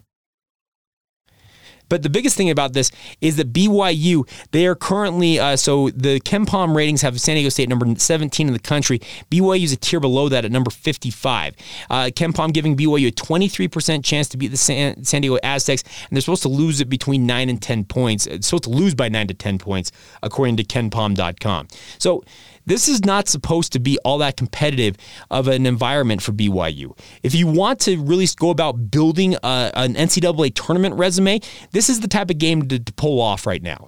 But 1.90 2.04
the 2.04 2.10
biggest 2.10 2.38
thing 2.38 2.50
about 2.50 2.74
this 2.74 2.92
is 3.22 3.38
that 3.38 3.54
BYU, 3.54 4.28
they 4.52 4.68
are 4.68 4.76
currently, 4.76 5.40
uh, 5.40 5.56
so 5.56 5.90
the 5.90 6.20
KenPom 6.22 6.76
ratings 6.76 7.02
have 7.02 7.20
San 7.20 7.36
Diego 7.36 7.50
State 7.50 7.70
number 7.70 7.86
17 7.96 8.48
in 8.48 8.54
the 8.54 8.60
country. 8.60 9.00
BYU 9.32 9.64
is 9.64 9.72
a 9.72 9.78
tier 9.78 10.00
below 10.00 10.30
that 10.30 10.46
at 10.46 10.52
number 10.52 10.72
55. 10.72 11.56
Uh, 11.90 12.06
KenPom 12.06 12.54
giving 12.54 12.76
BYU 12.76 13.08
a 13.08 13.12
23% 13.12 14.04
chance 14.04 14.28
to 14.30 14.38
beat 14.38 14.50
the 14.50 14.58
San, 14.58 15.04
San 15.04 15.22
Diego 15.22 15.38
Aztecs, 15.44 15.84
and 15.84 16.16
they're 16.16 16.22
supposed 16.22 16.44
to 16.44 16.50
lose 16.50 16.82
it 16.82 16.90
between 16.90 17.26
9 17.26 17.50
and 17.50 17.62
10 17.62 17.86
points. 17.86 18.28
It's 18.28 18.48
supposed 18.48 18.66
to 18.66 18.70
lose 18.70 18.96
by 18.96 19.10
9 19.10 19.28
to 19.28 19.34
10 19.34 19.58
points, 19.58 19.92
according 20.24 20.58
to 20.58 20.64
KenPom.com. 20.64 21.68
So, 22.00 22.24
this 22.68 22.88
is 22.88 23.04
not 23.04 23.28
supposed 23.28 23.74
to 23.74 23.80
be 23.80 23.98
all 24.06 24.20
that 24.20 24.38
competitive 24.38 24.96
of 25.32 25.48
an 25.48 25.66
environment 25.66 26.22
for 26.22 26.34
BYU. 26.34 26.98
If 27.24 27.34
you 27.34 27.48
want 27.48 27.80
to 27.82 28.00
really 28.04 28.28
go 28.36 28.50
about 28.50 28.92
building 28.92 29.36
uh, 29.38 29.72
a, 29.74 29.80
an 29.80 29.96
NCAA 29.96 30.54
tournament 30.54 30.96
resume, 30.96 31.40
this 31.72 31.90
is 31.90 32.02
the 32.02 32.08
type 32.08 32.30
of 32.30 32.38
game 32.38 32.68
to, 32.68 32.78
to 32.78 32.94
pull 32.94 33.20
off 33.22 33.48
right 33.48 33.64
now. 33.64 33.88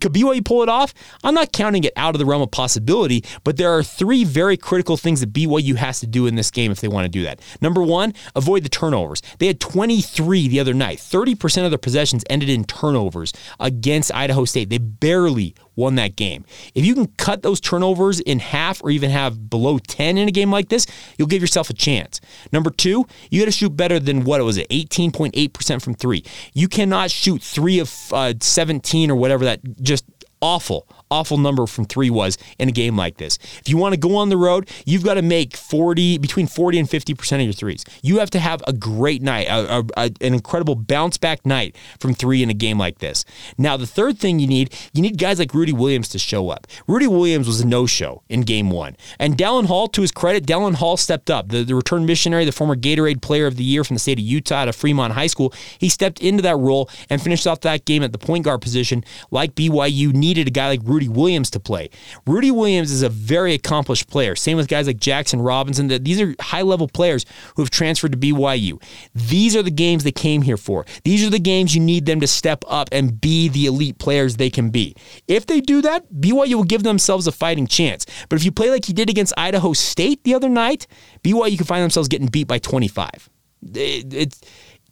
Could 0.00 0.12
BYU 0.12 0.44
pull 0.44 0.62
it 0.62 0.68
off? 0.68 0.94
I'm 1.22 1.34
not 1.34 1.52
counting 1.52 1.84
it 1.84 1.92
out 1.96 2.14
of 2.14 2.18
the 2.18 2.26
realm 2.26 2.42
of 2.42 2.50
possibility, 2.50 3.24
but 3.44 3.56
there 3.56 3.70
are 3.70 3.82
three 3.82 4.24
very 4.24 4.56
critical 4.56 4.96
things 4.96 5.20
that 5.20 5.32
BYU 5.32 5.76
has 5.76 6.00
to 6.00 6.06
do 6.06 6.26
in 6.26 6.34
this 6.34 6.50
game 6.50 6.70
if 6.70 6.80
they 6.80 6.88
want 6.88 7.04
to 7.04 7.10
do 7.10 7.22
that. 7.24 7.40
Number 7.60 7.82
one, 7.82 8.14
avoid 8.34 8.62
the 8.62 8.68
turnovers. 8.68 9.22
They 9.38 9.46
had 9.46 9.60
23 9.60 10.48
the 10.48 10.60
other 10.60 10.74
night. 10.74 10.98
30% 10.98 11.64
of 11.64 11.70
their 11.70 11.78
possessions 11.78 12.24
ended 12.30 12.48
in 12.48 12.64
turnovers 12.64 13.32
against 13.60 14.14
Idaho 14.14 14.44
State. 14.44 14.70
They 14.70 14.78
barely 14.78 15.54
won 15.76 15.94
that 15.96 16.16
game. 16.16 16.44
If 16.74 16.84
you 16.84 16.94
can 16.94 17.06
cut 17.16 17.42
those 17.42 17.60
turnovers 17.60 18.20
in 18.20 18.38
half 18.40 18.82
or 18.82 18.90
even 18.90 19.10
have 19.10 19.48
below 19.48 19.78
10 19.78 20.18
in 20.18 20.28
a 20.28 20.30
game 20.30 20.50
like 20.50 20.68
this, 20.68 20.86
you'll 21.16 21.28
give 21.28 21.40
yourself 21.40 21.70
a 21.70 21.74
chance. 21.74 22.20
Number 22.52 22.70
two, 22.70 23.06
you 23.30 23.40
got 23.40 23.46
to 23.46 23.52
shoot 23.52 23.76
better 23.76 23.98
than 23.98 24.24
what 24.24 24.40
it 24.40 24.44
was 24.44 24.58
at 24.58 24.68
18.8% 24.68 25.82
from 25.82 25.94
three. 25.94 26.24
You 26.52 26.68
cannot 26.68 27.10
shoot 27.10 27.42
three 27.42 27.78
of 27.78 28.12
uh, 28.12 28.34
17 28.40 29.10
or 29.10 29.16
whatever 29.16 29.44
that 29.44 29.81
just 29.82 30.04
awful, 30.40 30.86
awful 31.12 31.36
number 31.36 31.66
from 31.66 31.84
three 31.84 32.08
was 32.08 32.38
in 32.58 32.68
a 32.68 32.72
game 32.72 32.96
like 32.96 33.18
this. 33.18 33.38
If 33.60 33.68
you 33.68 33.76
want 33.76 33.92
to 33.92 34.00
go 34.00 34.16
on 34.16 34.30
the 34.30 34.36
road, 34.38 34.70
you've 34.86 35.04
got 35.04 35.14
to 35.14 35.22
make 35.22 35.56
40, 35.56 36.18
between 36.18 36.46
40 36.46 36.78
and 36.78 36.88
50% 36.88 37.32
of 37.34 37.42
your 37.42 37.52
threes. 37.52 37.84
You 38.02 38.18
have 38.18 38.30
to 38.30 38.38
have 38.38 38.62
a 38.66 38.72
great 38.72 39.20
night, 39.20 39.46
a, 39.48 39.78
a, 39.78 39.84
a, 39.96 40.04
an 40.20 40.34
incredible 40.34 40.74
bounce 40.74 41.18
back 41.18 41.44
night 41.44 41.76
from 42.00 42.14
three 42.14 42.42
in 42.42 42.48
a 42.48 42.54
game 42.54 42.78
like 42.78 42.98
this. 42.98 43.26
Now, 43.58 43.76
the 43.76 43.86
third 43.86 44.18
thing 44.18 44.38
you 44.38 44.46
need, 44.46 44.74
you 44.94 45.02
need 45.02 45.18
guys 45.18 45.38
like 45.38 45.52
Rudi 45.52 45.72
Williams 45.72 46.08
to 46.10 46.18
show 46.18 46.48
up. 46.48 46.66
Rudi 46.86 47.06
Williams 47.06 47.46
was 47.46 47.60
a 47.60 47.66
no 47.66 47.86
show 47.86 48.22
in 48.30 48.40
game 48.40 48.70
one. 48.70 48.96
And 49.18 49.36
Dallin 49.36 49.66
Hall, 49.66 49.88
to 49.88 50.00
his 50.00 50.12
credit, 50.12 50.46
Dallin 50.46 50.74
Hall 50.74 50.96
stepped 50.96 51.30
up. 51.30 51.48
The, 51.48 51.62
the 51.62 51.74
return 51.74 52.06
missionary, 52.06 52.46
the 52.46 52.52
former 52.52 52.76
Gatorade 52.76 53.20
player 53.20 53.46
of 53.46 53.56
the 53.56 53.64
year 53.64 53.84
from 53.84 53.96
the 53.96 54.00
state 54.00 54.18
of 54.18 54.24
Utah 54.24 54.64
of 54.64 54.76
Fremont 54.76 55.12
High 55.12 55.26
School, 55.26 55.52
he 55.78 55.88
stepped 55.88 56.20
into 56.20 56.42
that 56.42 56.56
role 56.56 56.88
and 57.10 57.20
finished 57.20 57.46
off 57.46 57.60
that 57.60 57.84
game 57.84 58.02
at 58.02 58.12
the 58.12 58.18
point 58.18 58.44
guard 58.44 58.62
position 58.62 59.04
like 59.30 59.54
BYU 59.54 60.12
needed 60.12 60.48
a 60.48 60.50
guy 60.50 60.68
like 60.68 60.80
Rudi 61.02 61.20
Williams 61.20 61.50
to 61.50 61.60
play. 61.60 61.90
Rudi 62.26 62.50
Williams 62.50 62.92
is 62.92 63.02
a 63.02 63.08
very 63.08 63.54
accomplished 63.54 64.08
player. 64.08 64.36
Same 64.36 64.56
with 64.56 64.68
guys 64.68 64.86
like 64.86 64.98
Jackson 64.98 65.40
Robinson. 65.40 65.88
These 65.88 66.20
are 66.20 66.34
high 66.40 66.62
level 66.62 66.88
players 66.88 67.26
who 67.56 67.62
have 67.62 67.70
transferred 67.70 68.12
to 68.12 68.18
BYU. 68.18 68.80
These 69.14 69.56
are 69.56 69.62
the 69.62 69.70
games 69.70 70.04
they 70.04 70.12
came 70.12 70.42
here 70.42 70.56
for. 70.56 70.86
These 71.04 71.26
are 71.26 71.30
the 71.30 71.40
games 71.40 71.74
you 71.74 71.80
need 71.80 72.06
them 72.06 72.20
to 72.20 72.26
step 72.26 72.64
up 72.68 72.88
and 72.92 73.20
be 73.20 73.48
the 73.48 73.66
elite 73.66 73.98
players 73.98 74.36
they 74.36 74.50
can 74.50 74.70
be. 74.70 74.94
If 75.26 75.46
they 75.46 75.60
do 75.60 75.82
that, 75.82 76.12
BYU 76.12 76.54
will 76.54 76.64
give 76.64 76.84
themselves 76.84 77.26
a 77.26 77.32
fighting 77.32 77.66
chance. 77.66 78.06
But 78.28 78.36
if 78.36 78.44
you 78.44 78.52
play 78.52 78.70
like 78.70 78.88
you 78.88 78.94
did 78.94 79.10
against 79.10 79.32
Idaho 79.36 79.72
State 79.72 80.22
the 80.24 80.34
other 80.34 80.48
night, 80.48 80.86
BYU 81.24 81.56
can 81.56 81.66
find 81.66 81.82
themselves 81.82 82.08
getting 82.08 82.28
beat 82.28 82.46
by 82.46 82.58
25. 82.58 83.28
It, 83.74 84.12
it's 84.12 84.40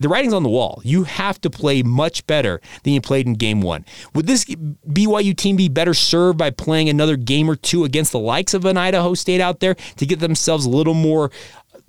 the 0.00 0.08
writing's 0.08 0.34
on 0.34 0.42
the 0.42 0.48
wall. 0.48 0.80
You 0.84 1.04
have 1.04 1.40
to 1.42 1.50
play 1.50 1.82
much 1.82 2.26
better 2.26 2.60
than 2.82 2.94
you 2.94 3.00
played 3.00 3.26
in 3.26 3.34
game 3.34 3.60
one. 3.60 3.84
Would 4.14 4.26
this 4.26 4.44
BYU 4.44 5.36
team 5.36 5.56
be 5.56 5.68
better 5.68 5.94
served 5.94 6.38
by 6.38 6.50
playing 6.50 6.88
another 6.88 7.16
game 7.16 7.48
or 7.48 7.56
two 7.56 7.84
against 7.84 8.12
the 8.12 8.18
likes 8.18 8.54
of 8.54 8.64
an 8.64 8.76
Idaho 8.76 9.14
State 9.14 9.40
out 9.40 9.60
there 9.60 9.74
to 9.74 10.06
get 10.06 10.20
themselves 10.20 10.64
a 10.64 10.70
little 10.70 10.94
more 10.94 11.30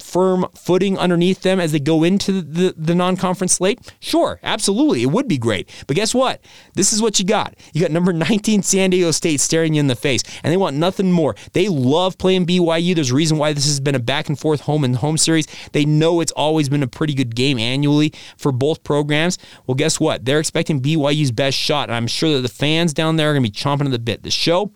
firm 0.02 0.46
footing 0.56 0.98
underneath 0.98 1.42
them 1.42 1.60
as 1.60 1.72
they 1.72 1.80
go 1.80 2.04
into 2.04 2.42
the, 2.42 2.74
the 2.78 2.96
non 2.96 3.18
conference 3.18 3.54
slate? 3.54 3.80
Sure, 4.00 4.40
absolutely. 4.44 5.04
It 5.04 5.12
would 5.12 5.28
be 5.28 5.38
great. 5.38 5.70
But 5.88 5.96
guess 5.96 6.14
what? 6.14 6.44
This 6.74 6.94
is 6.94 7.02
what 7.02 7.20
you 7.20 7.26
got. 7.26 7.56
You 7.74 7.82
got 7.82 7.92
number 7.92 8.14
19 8.32 8.64
San 8.64 8.90
Diego 8.90 9.12
State 9.12 9.40
staring 9.40 9.74
you 9.74 9.80
in 9.80 9.88
the 9.88 9.96
face, 9.96 10.24
and 10.44 10.52
they 10.52 10.58
want 10.58 10.76
nothing 10.76 11.12
more. 11.12 11.36
They 11.54 11.68
love 11.68 12.18
playing 12.18 12.46
BYU. 12.46 12.96
There's 12.96 13.12
a 13.12 13.16
reason 13.16 13.38
why 13.38 13.54
this 13.54 13.66
has 13.66 13.80
been 13.80 13.96
a 13.96 14.00
back 14.00 14.28
and 14.30 14.38
forth 14.38 14.62
home 14.62 14.84
and 14.84 14.96
home 14.96 15.18
series. 15.18 15.48
They 15.72 15.86
know 15.86 16.20
it's 16.20 16.32
always 16.34 16.70
been 16.70 16.84
a 16.84 16.88
pretty 16.88 17.14
good 17.14 17.36
game 17.36 17.58
annually 17.60 18.14
for 18.38 18.52
both 18.52 18.84
programs. 18.84 19.38
Well, 19.68 19.76
guess 19.76 20.00
what? 20.00 20.26
They're 20.26 20.40
expecting 20.40 20.82
BYU's 20.82 21.32
best 21.32 21.58
shot, 21.58 21.90
and 21.90 21.96
I'm 21.96 22.08
sure 22.08 22.34
that 22.36 22.42
the 22.42 22.50
fans 22.50 22.94
down 22.94 23.16
there 23.16 23.32
are 23.32 23.34
going 23.34 23.44
to 23.44 23.50
be 23.50 23.56
chomping 23.56 23.86
at 23.86 23.92
the 23.92 24.00
bit. 24.00 24.24
The 24.24 24.32
show 24.32 24.72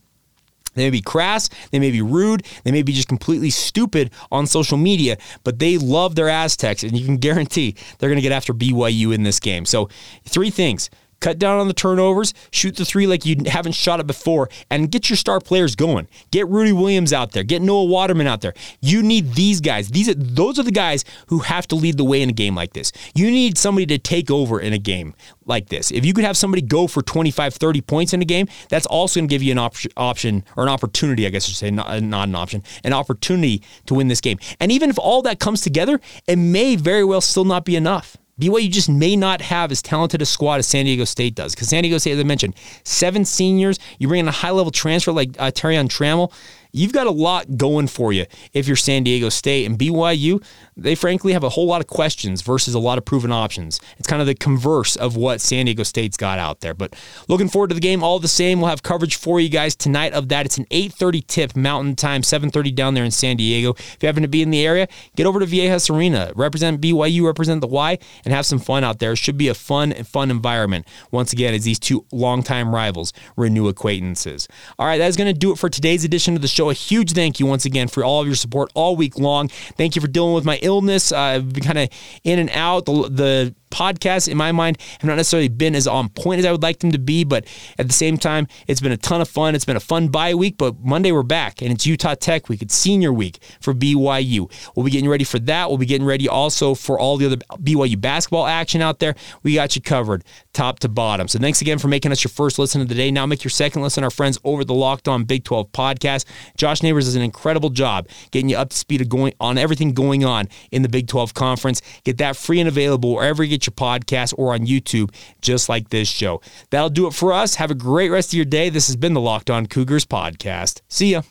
They 0.75 0.83
may 0.83 0.89
be 0.91 1.01
crass, 1.01 1.49
they 1.71 1.79
may 1.79 1.91
be 1.91 2.01
rude, 2.01 2.45
they 2.63 2.71
may 2.71 2.83
be 2.83 2.93
just 2.93 3.07
completely 3.07 3.49
stupid 3.49 4.11
on 4.31 4.45
social 4.47 4.77
media, 4.77 5.17
but 5.43 5.59
they 5.59 5.77
love 5.77 6.15
their 6.15 6.29
Aztecs, 6.29 6.83
and 6.83 6.97
you 6.97 7.05
can 7.05 7.17
guarantee 7.25 7.75
they're 7.97 8.09
going 8.09 8.17
to 8.17 8.21
get 8.21 8.31
after 8.31 8.53
BYU 8.53 9.13
in 9.13 9.23
this 9.23 9.39
game. 9.39 9.65
So, 9.65 9.89
three 10.25 10.49
things 10.49 10.89
cut 11.19 11.39
down 11.39 11.59
on 11.59 11.67
the 11.67 11.73
turnovers, 11.73 12.33
shoot 12.51 12.75
the 12.75 12.85
three 12.85 13.07
like 13.07 13.25
you 13.25 13.37
haven't 13.47 13.73
shot 13.73 13.99
it 13.99 14.07
before, 14.07 14.49
and 14.69 14.91
get 14.91 15.09
your 15.09 15.17
star 15.17 15.39
players 15.39 15.75
going. 15.75 16.07
Get 16.31 16.47
Rudi 16.47 16.71
Williams 16.71 17.13
out 17.13 17.31
there, 17.31 17.43
get 17.43 17.61
Noah 17.61 17.85
Waterman 17.85 18.27
out 18.27 18.41
there. 18.41 18.53
You 18.81 19.01
need 19.01 19.33
these 19.33 19.61
guys. 19.61 19.89
These 19.89 20.09
are 20.09 20.13
those 20.15 20.59
are 20.59 20.63
the 20.63 20.71
guys 20.71 21.05
who 21.27 21.39
have 21.39 21.67
to 21.67 21.75
lead 21.75 21.97
the 21.97 22.03
way 22.03 22.21
in 22.21 22.29
a 22.29 22.33
game 22.33 22.55
like 22.55 22.73
this. 22.73 22.91
You 23.13 23.29
need 23.31 23.57
somebody 23.57 23.85
to 23.87 23.97
take 23.97 24.29
over 24.29 24.59
in 24.59 24.73
a 24.73 24.77
game 24.77 25.13
like 25.45 25.69
this. 25.69 25.91
If 25.91 26.05
you 26.05 26.13
could 26.13 26.23
have 26.23 26.37
somebody 26.37 26.61
go 26.61 26.87
for 26.87 27.01
25, 27.01 27.53
30 27.53 27.81
points 27.81 28.13
in 28.13 28.21
a 28.21 28.25
game, 28.25 28.47
that's 28.69 28.85
also 28.85 29.19
going 29.19 29.27
to 29.27 29.33
give 29.33 29.43
you 29.43 29.51
an 29.51 29.59
op- 29.59 29.75
option 29.97 30.43
or 30.55 30.63
an 30.63 30.69
opportunity, 30.69 31.25
I 31.25 31.29
guess 31.29 31.45
I 31.45 31.47
should 31.47 31.57
say, 31.57 31.71
not, 31.71 32.01
not 32.01 32.27
an 32.27 32.35
option, 32.35 32.63
an 32.83 32.93
opportunity 32.93 33.61
to 33.85 33.93
win 33.93 34.07
this 34.07 34.21
game. 34.21 34.39
And 34.59 34.71
even 34.71 34.89
if 34.89 34.99
all 34.99 35.21
that 35.23 35.39
comes 35.39 35.61
together, 35.61 35.99
it 36.27 36.37
may 36.37 36.75
very 36.75 37.03
well 37.03 37.21
still 37.21 37.45
not 37.45 37.65
be 37.65 37.75
enough. 37.75 38.17
BYU 38.39 38.69
just 38.69 38.89
may 38.89 39.15
not 39.15 39.41
have 39.41 39.71
as 39.71 39.81
talented 39.81 40.21
a 40.21 40.25
squad 40.25 40.59
as 40.59 40.67
San 40.67 40.85
Diego 40.85 41.05
State 41.05 41.35
does. 41.35 41.55
Because 41.55 41.69
San 41.69 41.83
Diego 41.83 41.97
State, 41.97 42.13
as 42.13 42.19
I 42.19 42.23
mentioned, 42.23 42.55
seven 42.83 43.23
seniors. 43.23 43.79
You 43.97 44.09
bring 44.09 44.19
in 44.19 44.27
a 44.27 44.31
high 44.31 44.51
level 44.51 44.71
transfer 44.71 45.13
like 45.13 45.29
uh, 45.39 45.51
Darrion 45.51 45.87
Trammell 45.87 46.33
you've 46.75 46.91
got 46.91 47.07
a 47.07 47.11
lot 47.11 47.57
going 47.57 47.87
for 47.87 48.11
you 48.11 48.25
if 48.53 48.67
you're 48.67 48.75
San 48.75 49.03
Diego 49.03 49.29
State. 49.29 49.65
And 49.65 49.79
BYU, 49.79 50.43
they 50.75 50.93
frankly 50.93 51.33
have 51.33 51.43
a 51.43 51.49
whole 51.49 51.65
lot 51.65 51.81
of 51.81 51.87
questions 51.87 52.41
versus 52.41 52.73
a 52.73 52.79
lot 52.79 52.97
of 52.97 53.05
proven 53.05 53.31
options. 53.31 53.79
It's 53.97 54.07
kind 54.07 54.21
of 54.21 54.27
the 54.27 54.35
converse 54.35 54.95
of 54.95 55.15
what 55.15 55.39
San 55.39 55.65
Diego 55.65 55.83
State's 55.83 56.17
got 56.17 56.37
out 56.37 56.59
there. 56.59 56.73
But 56.73 56.95
looking 57.29 57.47
forward 57.47 57.69
to 57.69 57.75
the 57.75 57.81
game 57.81 58.03
all 58.03 58.19
the 58.19 58.27
same. 58.27 58.59
We'll 58.59 58.69
have 58.69 58.83
coverage 58.83 59.15
for 59.15 59.39
you 59.39 59.49
guys 59.49 59.75
tonight 59.75 60.13
of 60.13 60.27
that. 60.29 60.45
It's 60.45 60.57
an 60.57 60.65
8.30 60.65 61.27
tip 61.27 61.55
Mountain 61.55 61.95
Time, 61.95 62.21
7.30 62.21 62.75
down 62.75 62.93
there 62.93 63.05
in 63.05 63.11
San 63.11 63.37
Diego. 63.37 63.71
If 63.71 63.97
you 64.01 64.07
happen 64.07 64.23
to 64.23 64.27
be 64.29 64.41
in 64.41 64.49
the 64.49 64.65
area, 64.65 64.87
get 65.15 65.25
over 65.25 65.39
to 65.39 65.45
Viejas 65.45 65.89
Arena. 65.89 66.33
Represent 66.35 66.81
BYU, 66.81 67.23
represent 67.23 67.61
the 67.61 67.67
Y, 67.67 67.97
and 68.25 68.33
have 68.33 68.45
some 68.45 68.59
fun 68.59 68.83
out 68.83 68.99
there. 68.99 69.13
It 69.13 69.17
should 69.17 69.37
be 69.37 69.47
a 69.47 69.53
fun 69.53 69.93
and 69.93 70.05
fun 70.05 70.29
environment. 70.29 70.85
Once 71.11 71.31
again, 71.31 71.53
as 71.53 71.63
these 71.63 71.79
two 71.79 72.05
longtime 72.11 72.75
rivals 72.75 73.13
renew 73.37 73.69
acquaintances. 73.69 74.47
All 74.77 74.85
right, 74.85 74.97
that 74.97 75.07
is 75.07 75.15
going 75.15 75.33
to 75.33 75.39
do 75.39 75.53
it 75.53 75.57
for 75.57 75.69
today's 75.69 76.03
edition 76.03 76.35
of 76.35 76.41
the 76.41 76.47
show 76.47 76.64
A 76.69 76.73
huge 76.73 77.13
thank 77.13 77.39
you 77.39 77.45
once 77.45 77.65
again 77.65 77.87
for 77.87 78.03
all 78.03 78.21
of 78.21 78.27
your 78.27 78.35
support 78.35 78.71
all 78.73 78.95
week 78.95 79.17
long. 79.17 79.47
Thank 79.49 79.95
you 79.95 80.01
for 80.01 80.07
dealing 80.07 80.33
with 80.33 80.45
my 80.45 80.57
illness. 80.61 81.11
I've 81.11 81.53
been 81.53 81.63
kind 81.63 81.77
of 81.77 81.89
in 82.23 82.39
and 82.39 82.49
out. 82.51 82.85
The, 82.85 83.09
the 83.09 83.55
podcasts, 83.75 84.29
in 84.29 84.37
my 84.37 84.51
mind, 84.53 84.77
have 84.99 85.07
not 85.07 85.17
necessarily 85.17 85.49
been 85.49 85.75
as 85.75 85.85
on 85.85 86.07
point 86.09 86.39
as 86.39 86.45
I 86.45 86.51
would 86.51 86.63
like 86.63 86.79
them 86.79 86.91
to 86.93 86.99
be. 86.99 87.25
But 87.25 87.45
at 87.77 87.87
the 87.87 87.93
same 87.93 88.17
time, 88.17 88.47
it's 88.67 88.79
been 88.79 88.93
a 88.93 88.97
ton 88.97 89.19
of 89.19 89.27
fun. 89.27 89.53
It's 89.53 89.65
been 89.65 89.75
a 89.75 89.81
fun 89.81 90.07
bye 90.07 90.33
week. 90.33 90.57
But 90.57 90.79
Monday 90.79 91.11
we're 91.11 91.23
back, 91.23 91.61
and 91.61 91.71
it's 91.71 91.85
Utah 91.85 92.15
Tech 92.15 92.47
week. 92.47 92.61
It's 92.61 92.75
senior 92.75 93.11
week 93.11 93.39
for 93.59 93.73
BYU. 93.73 94.49
We'll 94.75 94.85
be 94.85 94.91
getting 94.91 95.09
ready 95.09 95.25
for 95.25 95.39
that. 95.39 95.67
We'll 95.67 95.77
be 95.77 95.85
getting 95.85 96.07
ready 96.07 96.29
also 96.29 96.73
for 96.73 96.97
all 96.97 97.17
the 97.17 97.25
other 97.25 97.37
BYU 97.57 97.99
basketball 97.99 98.47
action 98.47 98.81
out 98.81 98.99
there. 98.99 99.15
We 99.43 99.55
got 99.55 99.75
you 99.75 99.81
covered 99.81 100.23
top 100.53 100.79
to 100.79 100.89
bottom. 100.89 101.27
So 101.27 101.39
thanks 101.39 101.61
again 101.61 101.79
for 101.79 101.87
making 101.87 102.11
us 102.11 102.23
your 102.23 102.31
first 102.31 102.57
listen 102.57 102.81
of 102.81 102.87
the 102.87 102.95
day. 102.95 103.11
Now 103.11 103.25
make 103.25 103.43
your 103.43 103.51
second 103.51 103.81
listen. 103.81 104.03
Our 104.03 104.09
friends 104.09 104.39
over 104.43 104.63
the 104.63 104.73
Locked 104.73 105.07
On 105.07 105.25
Big 105.25 105.43
12 105.43 105.71
podcast. 105.71 106.25
Josh 106.57 106.81
Neighbors 106.81 107.05
does 107.05 107.15
an 107.15 107.21
incredible 107.21 107.69
job 107.69 108.07
getting 108.31 108.49
you 108.49 108.57
up 108.57 108.69
to 108.69 108.77
speed 108.77 109.07
going 109.09 109.33
on 109.39 109.57
everything 109.57 109.93
going 109.93 110.23
on 110.23 110.47
in 110.71 110.81
the 110.81 110.89
Big 110.89 111.07
12 111.07 111.33
conference. 111.33 111.81
Get 112.03 112.17
that 112.17 112.35
free 112.35 112.59
and 112.59 112.69
available 112.69 113.15
wherever 113.15 113.43
you 113.43 113.57
get 113.65 113.79
your 113.81 113.89
podcast 113.89 114.33
or 114.37 114.53
on 114.53 114.65
YouTube, 114.65 115.13
just 115.41 115.69
like 115.69 115.89
this 115.89 116.07
show. 116.07 116.41
That'll 116.69 116.89
do 116.89 117.07
it 117.07 117.13
for 117.13 117.33
us. 117.33 117.55
Have 117.55 117.71
a 117.71 117.75
great 117.75 118.09
rest 118.09 118.29
of 118.29 118.33
your 118.33 118.45
day. 118.45 118.69
This 118.69 118.87
has 118.87 118.95
been 118.95 119.13
the 119.13 119.21
Locked 119.21 119.49
On 119.49 119.65
Cougars 119.65 120.05
podcast. 120.05 120.81
See 120.87 121.11
ya. 121.11 121.21